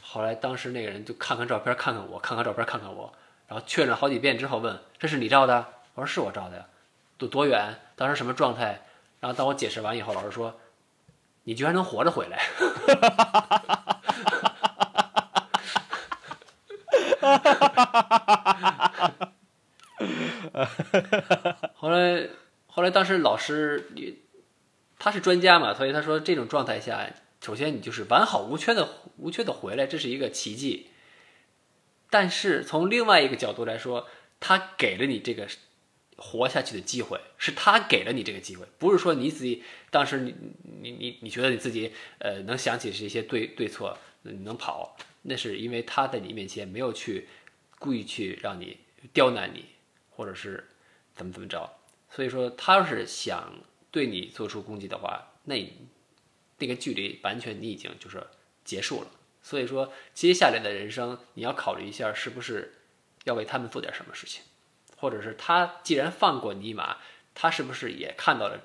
[0.00, 3.12] 后来，当时那个人就看看照片，看看我，看看照片，看看我，
[3.48, 6.64] 然后确认好几遍之后问：“这是你照的？”我说：“是我照的呀。”
[7.18, 7.74] 多多远？
[7.96, 8.82] 当时什么状态？
[9.18, 10.60] 然后当我解释完以后，老师说
[11.42, 12.38] ：“你居然能活着回来！”
[21.74, 22.28] 后来，
[22.66, 23.88] 后来当时老师，
[24.98, 27.10] 他是专家嘛，所以他说这种状态下。
[27.40, 30.88] 首先，你就是完好无缺的、无缺的回来，这是一个奇迹。
[32.10, 34.08] 但是从另外一个角度来说，
[34.40, 35.46] 他给了你这个
[36.16, 40.34] 活下去的机会，是他给了你这个机会，不是说你自己当时你
[40.80, 44.96] 你你你觉得你自己呃能想起是一些对对错，你能跑，
[45.28, 47.28] 那是因为他在你面前没有去
[47.78, 48.78] 故意去让你
[49.12, 49.66] 刁难你，
[50.10, 50.66] 或者是
[51.14, 51.70] 怎么怎么着，
[52.10, 53.52] 所以说他要是想
[53.90, 55.70] 对你做出攻击的话，那
[56.58, 58.26] 那个距离完全你已经就是
[58.64, 59.10] 结束了。
[59.42, 62.74] 所以说接下来的人生你要考虑一下，是不是
[63.24, 64.42] 要为他们做点什么事情。
[64.96, 66.96] 或者是他既然放过你一马，
[67.32, 68.60] 他是不是也看到了？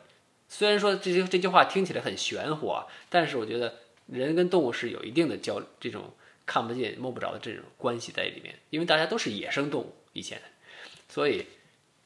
[0.50, 6.16] 虽然说这些这句话听起来很玄乎啊，但是我觉得人跟动物是有一定的交这种
[6.46, 10.42] 看不见摸不着的这种关系在里面，因为大家都是野生动物以前，
[11.10, 11.46] 所以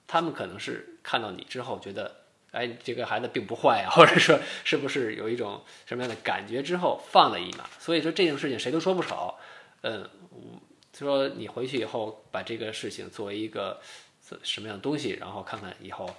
[0.08, 2.16] 他们可能是看到你之后觉得，
[2.52, 7.70] 哎，这个孩子并不坏啊，或者说是不是有一种什么样的感觉之后放了一马。
[7.80, 9.40] 所以说这件事情谁都说不好，
[9.82, 10.10] 嗯，
[10.94, 13.80] 说你回去以后把这个事情作为一个。
[14.44, 16.14] 什么样的东西，然后看看以后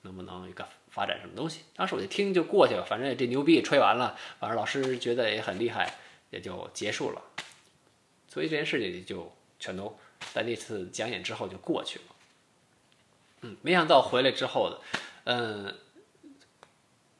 [0.00, 1.60] 能不能一个发展什么东西。
[1.76, 5.94] 当时我就听就过去了，反正这牛逼也吹完了，反正老师觉得也很厉害，
[6.30, 7.22] 也就结束了。
[8.32, 9.94] 所以这件事情就全都
[10.32, 12.04] 在那次讲演之后就过去了。
[13.42, 14.80] 嗯，没想到回来之后，
[15.24, 15.76] 嗯，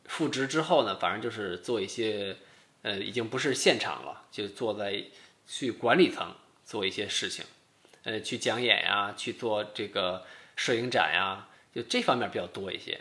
[0.07, 2.38] 复职之后呢，反正就是做一些，
[2.81, 5.05] 呃，已经不是现场了，就坐在
[5.46, 7.44] 去管理层做一些事情。
[8.05, 10.25] 呃，去讲演呀，去做这个
[10.57, 12.98] 摄影展呀，就这方面比较多一些。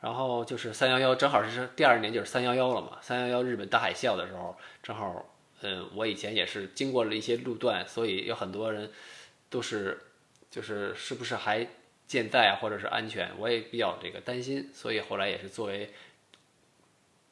[0.00, 2.96] 然后就是三幺幺，正好是第二年就是三幺幺了嘛。
[3.02, 5.26] 三幺幺日本大海啸的时候，正好，
[5.60, 8.90] 嗯，我以前也是经过了一些路段，所以有很多人
[9.48, 10.00] 都是，
[10.50, 11.66] 就是是不是还
[12.06, 14.70] 健在啊，或者是安全，我也比较这个担心。
[14.72, 15.90] 所以后来也是作为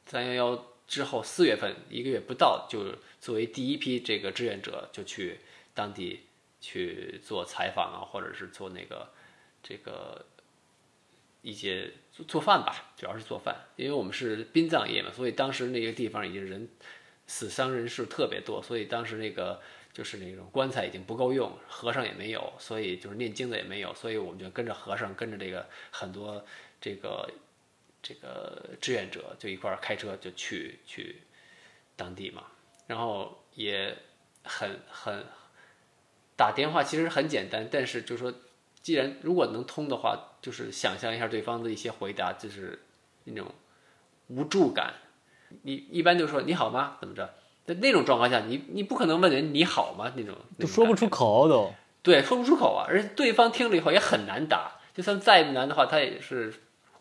[0.05, 5.39] 三幺幺之后四月份一个月不到，就作为第一批这个志愿者就去
[5.73, 6.21] 当地。
[6.61, 9.13] 去做采访啊，或者是做那个
[9.63, 10.25] 这个
[11.41, 16.67] 一些做做饭吧，主要是做饭，因为我们是殡葬业嘛，所以当时那个地方已经人
[17.29, 19.61] 死伤人数特别多，所以当时那个
[19.93, 26.43] 就是那种棺材已经不够用，和尚也没有，所以就是念经的也没有，所以我们就跟着和尚，跟着这个很多
[26.81, 27.29] 这个
[28.01, 31.21] 这个志愿者就一块儿开车就去去
[31.95, 32.45] 当地嘛，
[32.87, 33.95] 然后也
[34.43, 35.23] 很很。
[36.35, 38.33] 打电话其实很简单，但是就是说，
[38.81, 42.79] 既然如果能通的话，就是想象一下对方的一些回答，就是
[43.25, 43.53] 那种
[44.29, 44.93] 无助感。
[45.63, 46.97] 你一般就说你好吗？
[46.99, 47.33] 怎么着？
[47.65, 50.11] 在那种状况下，你你不可能问人你好吗？
[50.15, 51.73] 那种都说不出口都。
[52.01, 54.79] 对，说不出口啊，而且对方听了以后也很难答。
[54.95, 56.53] 就算再难的话，他也是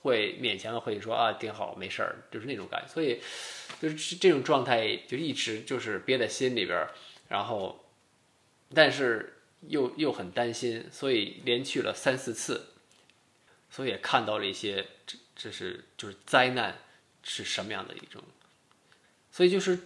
[0.02, 2.88] 会勉强的会说啊，挺好，没事儿，就是那种感觉。
[2.88, 3.20] 所以
[3.80, 6.87] 就是这种状态，就一直就是憋在心里边，
[7.28, 7.84] 然后。
[8.74, 12.74] 但是又又很担心，所以连去了三四次，
[13.70, 16.76] 所以也看到了一些这这是就是灾难
[17.22, 18.22] 是什么样的一种，
[19.38, 19.79] 所以就是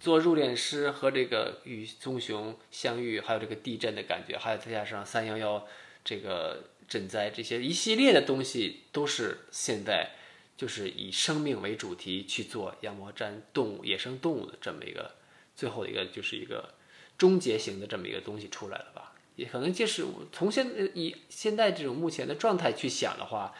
[0.00, 5.66] 做入殓师和这个与棕熊相遇，还有这个地震的感觉，还有再加上三幺幺
[6.02, 10.12] 这个赈灾这些一系列的东西，都是现在
[10.56, 15.16] 就是以生命为主题去做羊毛毡动物野生动物的这么一个
[15.54, 16.72] 最后一个就是一个。
[17.18, 19.12] 终结型的这么一个东西出来了吧？
[19.36, 23.54] 也可能就是从现以现在这种目前的状态去想的话，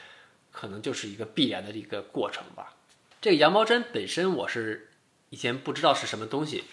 [0.51, 2.75] 可能就是一个必然的一个过程吧。
[3.20, 4.88] 这个羊毛毡本身我是
[5.33, 6.64] 以前不知道是什么东西，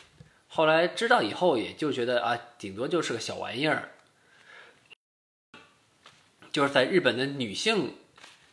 [0.49, 3.91] 后来知道以后也就觉得啊，顶多就是个小玩意儿，
[6.51, 7.95] 就是在日本的女性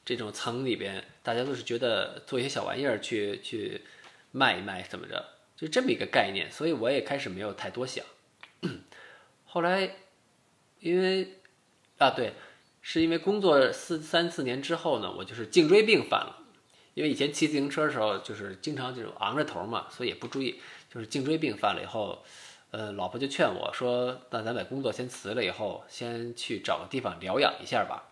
[0.05, 3.83] 这种层里边，大家都是觉得做一些小玩意儿去去
[4.31, 8.05] 卖一卖怎么着，就这么一个概念，所以我也开始没有太多想。
[9.45, 9.97] 后来，
[10.79, 11.41] 因为
[11.99, 12.35] 啊，对，
[12.81, 16.46] 是因为工作四三四年之后呢，我就是颈椎病犯了。
[16.97, 20.59] 因为以前骑自行车的时候，就是经常这种昂着头嘛，所以也不注意，
[20.91, 22.25] 就是颈椎病犯了以后，
[22.71, 28.09] 呃，老婆就劝我说：“那咱把工作先辞了，以后先去找个地方疗养一下吧。”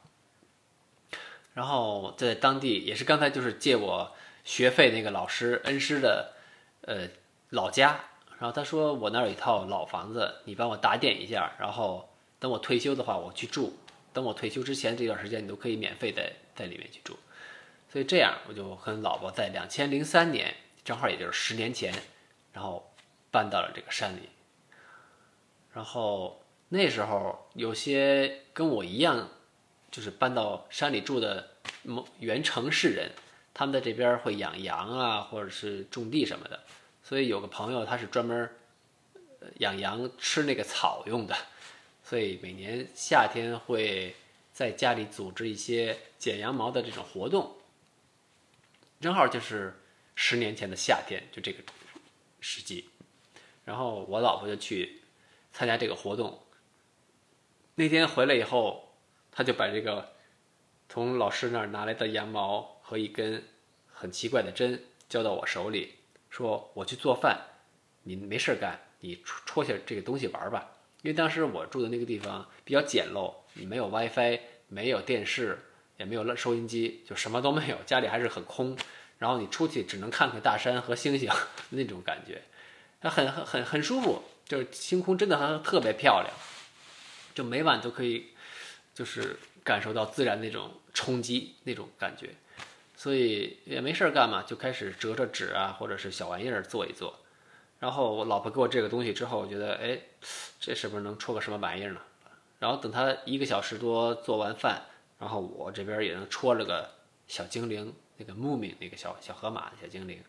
[1.54, 4.12] 然后在当地也是刚才就是借我
[4.44, 6.34] 学费那个老师恩师的
[6.82, 7.08] 呃
[7.48, 7.98] 老家。
[8.38, 11.52] 然后他说：“我那儿有一套老房子，你帮我打点一下。
[11.58, 13.78] 然后等我退休的话，我去住。
[14.12, 17.16] 等我退休之前这段时间，你都可以免费在在里面去住。
[17.94, 20.52] 所以这样，我就跟老婆在两千零三年，
[20.84, 21.94] 正好也就是十年前，
[22.52, 22.92] 然后
[23.30, 24.28] 搬到了这个山里。
[25.72, 29.28] 然后那时候有些跟我一样，
[29.92, 31.50] 就是搬到山里住的
[32.18, 33.12] 原城市人，
[33.54, 36.58] 他们在这边会养羊啊，或者是种地什么的。”
[37.04, 38.50] 所以有个朋友，他是专门
[39.58, 41.36] 养羊吃那个草用的，
[42.02, 44.16] 所以每年夏天会
[44.52, 47.54] 在家里组织一些剪羊毛的这种活动，
[49.04, 49.74] 正好就是
[50.14, 51.62] 十年前的夏天，就这个
[52.40, 52.88] 时机。
[53.66, 55.02] 然后我老婆就去
[55.52, 56.42] 参加这个活动。
[57.74, 58.94] 那天回来以后，
[59.30, 60.14] 她就把这个
[60.88, 63.44] 从老师那儿拿来的羊毛和一根
[63.92, 65.96] 很奇怪的针交到我手里，
[66.30, 67.38] 说：“我去做饭，
[68.04, 75.58] 你没事干，你戳戳下这个东西玩吧。”因为当时我住的那个地方比较简陋，你没有 WiFi，没有电视，
[75.96, 78.76] 也没有收音机，就什么都没有， 家里还是很空。
[79.18, 81.30] 然后你出去只能看看大山和星星
[81.70, 82.42] 那种感觉，
[83.00, 86.34] 它很很很很舒服，就是星空真的很特别漂亮，
[87.34, 88.26] 就每晚都可以
[88.92, 92.30] 就是感受到自然那种冲击那种感觉，
[92.96, 97.20] 所以也没事儿干嘛，就开始折折纸啊，或者是小玩意儿做一做。
[97.78, 99.98] 然后我老婆给我这个东西之后，我觉得哎，
[100.60, 102.00] 这是不是能戳个什么玩意儿呢？
[102.58, 104.82] 然后等他一个小时多做完饭，
[105.24, 106.90] 然后我这边也能戳了个
[107.26, 107.94] 小精灵。
[108.16, 110.22] 那个木敏那个小小河马小精灵，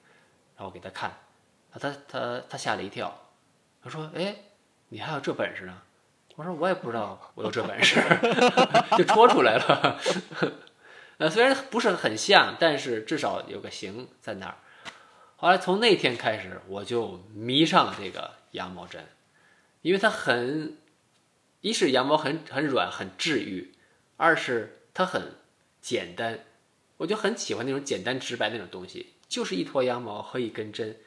[0.57, 1.11] 然后给他看，
[1.71, 3.15] 他他他吓了一跳，
[3.83, 4.35] 他说：“哎，
[4.89, 5.81] 你还有这本事呢？”
[6.35, 8.01] 我说：“我也不知道我有这本事，
[8.97, 9.99] 就戳出来了。
[11.19, 14.57] 呃，虽然不是很像，但是至少有个形在那儿。
[15.35, 19.05] 后来从那天开始，我就迷上了这个羊毛针，
[19.83, 20.75] 因为它很，
[21.61, 23.75] 一是羊毛很很软很治愈，
[24.17, 25.35] 二是它很
[25.79, 26.43] 简单。
[26.97, 30.97] 我就很喜欢那种简单直白那种东西，就是一坨羊毛和一根针，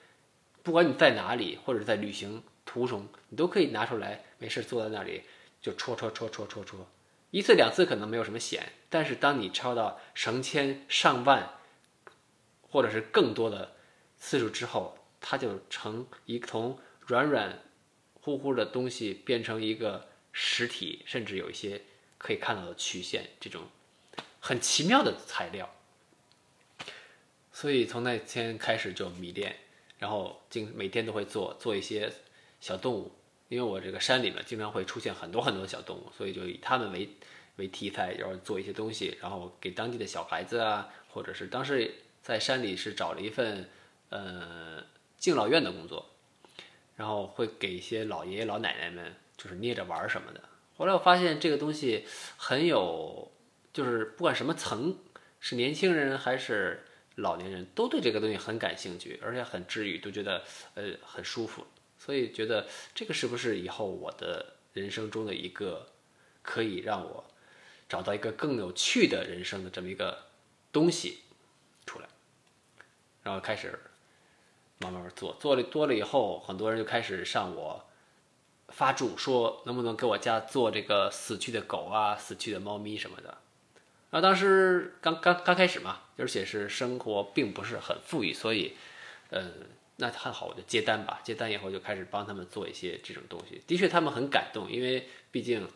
[0.62, 5.22] 不管你在哪里，或者在旅行途中，你都可以拿出来，没事坐在那里
[5.62, 6.86] 就戳戳戳戳戳戳，
[7.30, 11.54] 一次两次可能没有什么险，但是当你抄到成千上万，
[12.60, 13.76] 或者是更多的
[14.18, 17.62] 次数之后，它就成一从软软
[18.12, 21.80] 乎乎的东西变成一个实体，甚至有一些
[22.18, 23.62] 可以看到的曲线，这种
[24.40, 25.68] 很奇妙的材料。
[27.52, 29.56] 所以从那天开始就迷恋，
[29.98, 32.12] 然后经每天都会做做一些
[32.60, 33.10] 小动物，
[33.48, 37.08] 因为我这个山里面经常会出现很多很多小动物，所以就以它们为
[37.56, 43.68] 为题材，然后做一些东西，然后给当地的小孩子啊，或者是当时在山里是找了一份
[44.10, 44.84] 呃
[45.16, 46.06] 敬老院的工作，
[46.94, 50.40] 然后会给一些老爷爷老奶奶们就是捏着玩什么的。
[50.76, 53.32] 后来我发现这个东西很有，
[53.72, 54.98] 就是不管什么层，
[55.40, 56.84] 是年轻人还是。
[57.18, 60.44] 老年人都对这个东西很感兴趣，而且很治愈，都觉得
[60.76, 61.66] 呃很舒服，
[61.98, 65.88] 所以觉得这个是不是以后我的人生中的一个
[66.42, 67.24] 可以让我
[67.88, 70.26] 找到一个更有趣的人生的这么一个
[70.70, 71.22] 东西
[71.86, 72.06] 出来，
[73.24, 73.76] 然后开始
[74.78, 77.84] 慢慢做，做了多了以后，很多人就开始向我
[78.68, 83.38] 发祝说能不能给我家做这个死去的狗啊、死去的猫咪什么的。
[84.10, 88.74] 然后当时刚刚刚开始嘛，而且是生活并不是很富裕，所以，
[89.30, 89.50] 呃，
[89.96, 91.20] 那很好，我就接单吧。
[91.22, 93.60] 接单以后就开始帮他们做一些这种东西。
[93.66, 95.68] 的确，他们很感动，因为毕竟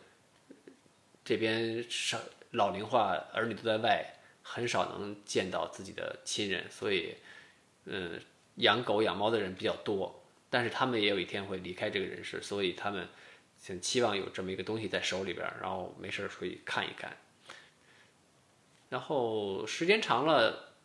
[1.23, 2.17] 这边是
[2.51, 4.03] 老龄化，儿女都在外，
[4.41, 7.15] 很少能见到自己的亲人，所以，
[7.85, 8.19] 嗯，
[8.55, 10.23] 养狗养猫的人比较多。
[10.49, 13.07] 但是他们也有一天会离开这个人世，所以他们
[13.59, 17.15] 想期望有这么一个东西在手里边，然后没事儿可以看一看。
[18.93, 20.75] 然后时间长了，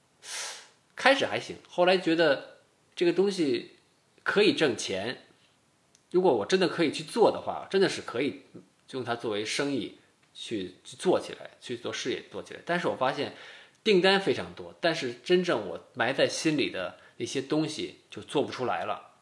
[0.97, 2.61] 开始还行，后来觉得
[2.97, 3.77] 这个东西
[4.23, 5.27] 可以挣钱。
[6.11, 8.45] 如果我真的可以去做的话，真的是可以
[8.93, 9.99] 用它作为生意
[10.33, 12.61] 去去做起来，去做事业做起来。
[12.65, 13.35] 但是我发现
[13.85, 19.17] 订单非常多，但是真正我埋在心里的那些东西就做不出来了。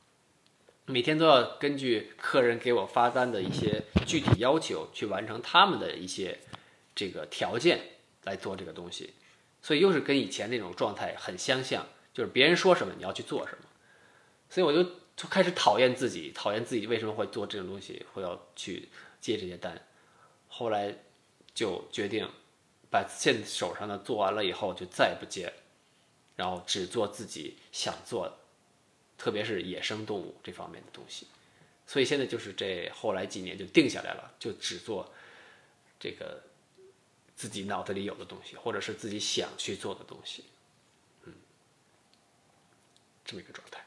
[0.84, 6.38] 每天都要根据客人给我发单的一些具体要求去完成他们的一些
[6.94, 7.80] 这个条件。
[8.26, 9.14] 来做这个东西，
[9.62, 13.64] 所以又是跟以前那种状态很相像，就是别人说什么你要去做什么，
[14.50, 14.82] 所以我就
[15.16, 18.88] 就开始讨厌自己，讨厌自己为什么会做这种东西，会要去
[19.20, 19.80] 接这些单。
[20.48, 20.92] 后来
[21.54, 22.28] 就决定
[22.90, 25.52] 把现手上的做完了以后就再也不接，
[26.34, 28.34] 然后只做自己想做的，
[29.16, 31.28] 特别是野生动物这方面的东西。
[31.86, 35.12] 所以现在就是这后来几年就定下来了，就只做
[36.00, 36.42] 这个。
[37.36, 40.46] 自己脑子里有的东西，或者是自己想去做的东西，
[41.24, 41.34] 嗯，
[43.22, 43.84] 这么一个状态。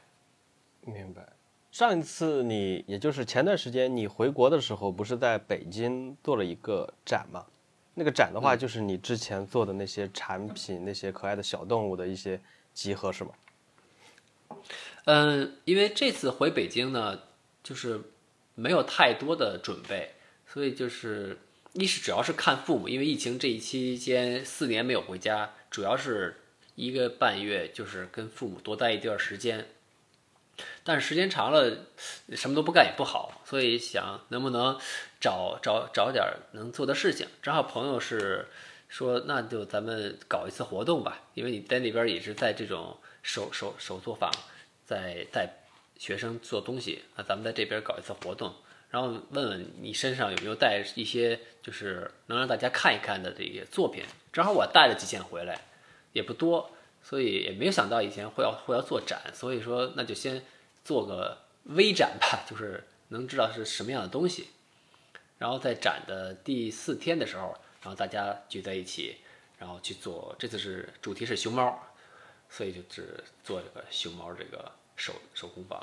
[0.82, 1.28] 明白。
[1.72, 7.44] 上一次你，也就是前段时间你回国的时候，不是在北京做了一个展吗？
[7.94, 12.40] 那个展的话，就是你之前做的那些产品，那些可爱的小动物的一些
[12.72, 13.30] 集合，是吗？
[15.06, 17.20] 嗯，因为这次回北京呢，
[17.64, 18.00] 就是
[18.54, 20.14] 没有太多的准备，
[20.46, 21.36] 所以就是。
[21.72, 26.40] 一是主要是看父母，因为疫情这一期间四年没有回家，主要是
[26.74, 29.68] 一个半月，就是跟父母多待一段时间。
[30.82, 31.86] 但是时间长了，
[32.34, 34.78] 什么都不干也不好，所以想能不能
[35.20, 37.28] 找找找点能做的事情。
[37.40, 38.48] 正好朋友是
[38.88, 44.30] 说，那就咱们搞一次活动吧，因为你在那边也是在这种手手手作坊，
[44.84, 45.48] 在带
[45.96, 48.52] 学生做东西，那咱们在这边搞一次活动。
[48.90, 54.04] 然后问问你身上有没有带一些，就是能让大家看一看的这些作品。
[54.32, 55.60] 正好我带了几件回来，
[56.12, 56.70] 也不多，
[57.02, 60.44] 所以也没有想到以前会要会要做展，所以说那就先
[60.84, 64.48] 做个微展吧，就是能知道是什么样的东西。
[65.38, 69.16] 然后在展的第四天的时候，然后大家聚在一起，
[69.58, 70.34] 然后去做。
[70.38, 71.80] 这次是主题是熊猫，
[72.50, 75.80] 所以就是做这个熊猫这个手手工坊。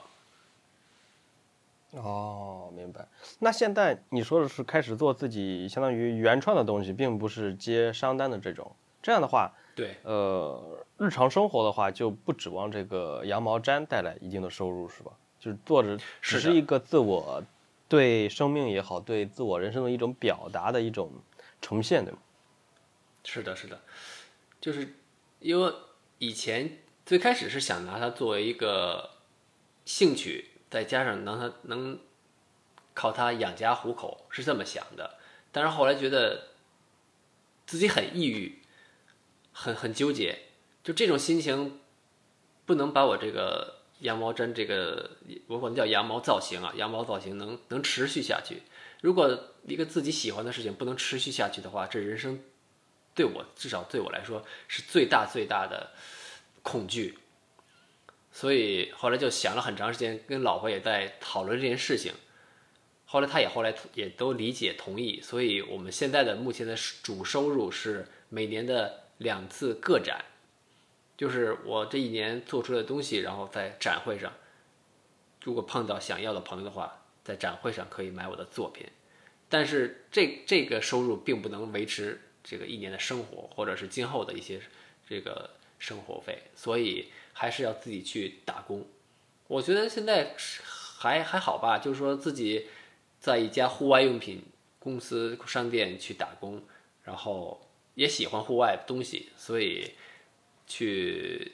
[1.92, 3.08] 哦，明白。
[3.40, 8.76] 那现在你说的是开始做自己相当于原创的东西，并不是接商单的这种。
[9.02, 15.12] 这样的话，对，呃，日常生活的话就不指望这个羊毛毡带来一定的收入，是吧？
[15.40, 17.42] 就是做着只是一个自我
[17.88, 21.10] 对生命也好，对自我人生的一种表达的一种
[21.62, 22.20] 呈现，对吗？
[23.24, 23.80] 是的，是的，
[24.60, 24.94] 就是
[25.40, 25.72] 因为
[26.18, 29.12] 以前最开始是想拿它作为一个
[29.86, 30.50] 兴趣。
[30.70, 32.00] 再加上能他能
[32.94, 35.18] 靠它养家糊口是这么想的，
[35.52, 36.48] 但是后来觉得
[37.66, 38.60] 自己很抑郁，
[39.52, 40.40] 很很纠结，
[40.84, 41.80] 就这种心情
[42.66, 45.12] 不能把我这个羊毛毡这个
[45.48, 48.64] 我管它叫羊毛造型啊，羊毛造型能能持续下去。
[49.02, 52.42] 如果一个自己喜欢的事情不能持续下去的话，这人生
[53.14, 55.92] 对我至少对我来说是最大最大的
[56.64, 57.20] 恐惧。
[58.38, 62.14] 所以后来就想了很长时间，跟老婆也在讨论这件事情。
[63.04, 70.24] 后来她也后来也都理解同意，所以我们现在的目前的主收入是每年的两次个展，
[71.18, 74.32] 就是我这一年做出的东西，然后在展会上，
[75.44, 78.86] 如果碰到想要的朋友的话，在展会上可以买我的作品。
[79.50, 84.62] 但是这这个收入并不能维持这个一年的生活，或者是今后的一些
[85.10, 87.08] 这个生活费，所以。
[87.40, 88.84] 还是要自己去打工，
[89.46, 90.36] 我觉得现在
[90.98, 92.66] 还还好吧，就是说自己
[93.20, 94.42] 在一家户外用品
[94.80, 96.64] 公司商店去打工，
[97.04, 97.62] 然后
[97.94, 99.92] 也喜欢户外东西，所以
[100.66, 101.52] 去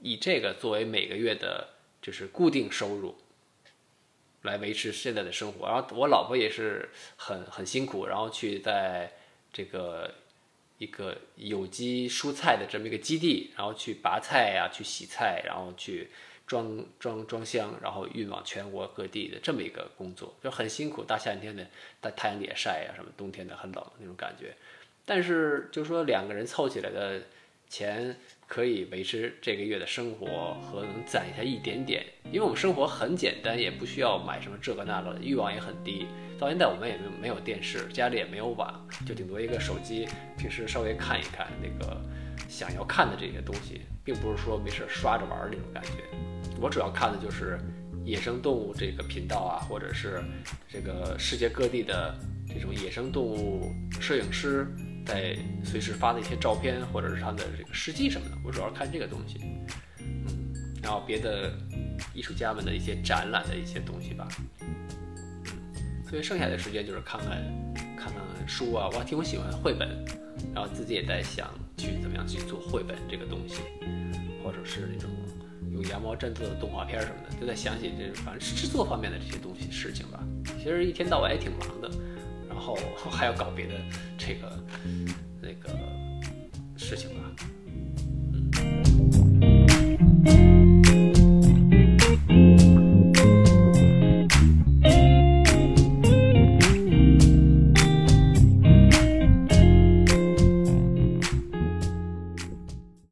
[0.00, 3.14] 以这个作为每个月的就是固定收入
[4.40, 5.66] 来维持现在的生活。
[5.66, 9.12] 然后我老婆也是很很辛苦，然后去在
[9.52, 10.14] 这个。
[10.82, 16.08] 一个有机蔬菜的这么一个基地，然后去拔菜呀，去洗菜，然后去
[16.44, 21.04] 装装装箱，然后运往全国各地的这么一个工作，就很辛苦。
[21.04, 21.64] 大夏天的，
[22.00, 24.54] 大太阳底下晒呀，什么冬天的很冷那种感觉。
[25.04, 27.22] 但是就说两个人凑起来的
[27.72, 28.14] 钱。
[28.48, 36.04] 可以维持这个月的生活和能攒下一点点，因为我们生活很简单，也不需要买什么这个那个，欲望也很低。
[36.38, 40.06] 到现在我们也没没有电视，家里也没有网，就顶多一个手机，
[40.36, 41.98] 平时稍微看一看那个
[42.46, 45.92] 想要看的这些东西，并不是说没事刷着玩那种感觉。
[46.60, 47.58] 我主要看的就是
[48.04, 50.22] 野生动物这个频道啊，或者是
[50.68, 52.14] 这个世界各地的
[52.46, 54.66] 这种野生动物摄影师。
[55.04, 59.40] 在随时发的一些照片，或者是他的这个事迹什么的，我主要看这个东西。
[59.98, 61.52] 嗯，然后别的
[62.14, 64.28] 艺术家们的一些展览的一些东西吧。
[64.60, 64.68] 嗯，
[66.08, 67.30] 所以剩下的时间就是看看
[67.96, 69.88] 看看书啊，我还挺喜欢绘本，
[70.54, 73.60] 然后自己也在想去怎么样去做绘本这个东西，
[74.42, 75.10] 或者是那种
[75.72, 80.22] 用羊毛毡做的动画片什么的，就在想起这反正制作方面的这些东西事情吧。
[80.58, 81.90] 其实一天到晚也挺忙的。
[82.52, 82.76] 然后
[83.10, 83.74] 还要搞别的
[84.18, 84.64] 这个
[85.40, 85.70] 那个
[86.76, 87.32] 事情吧，
[90.24, 90.81] 嗯。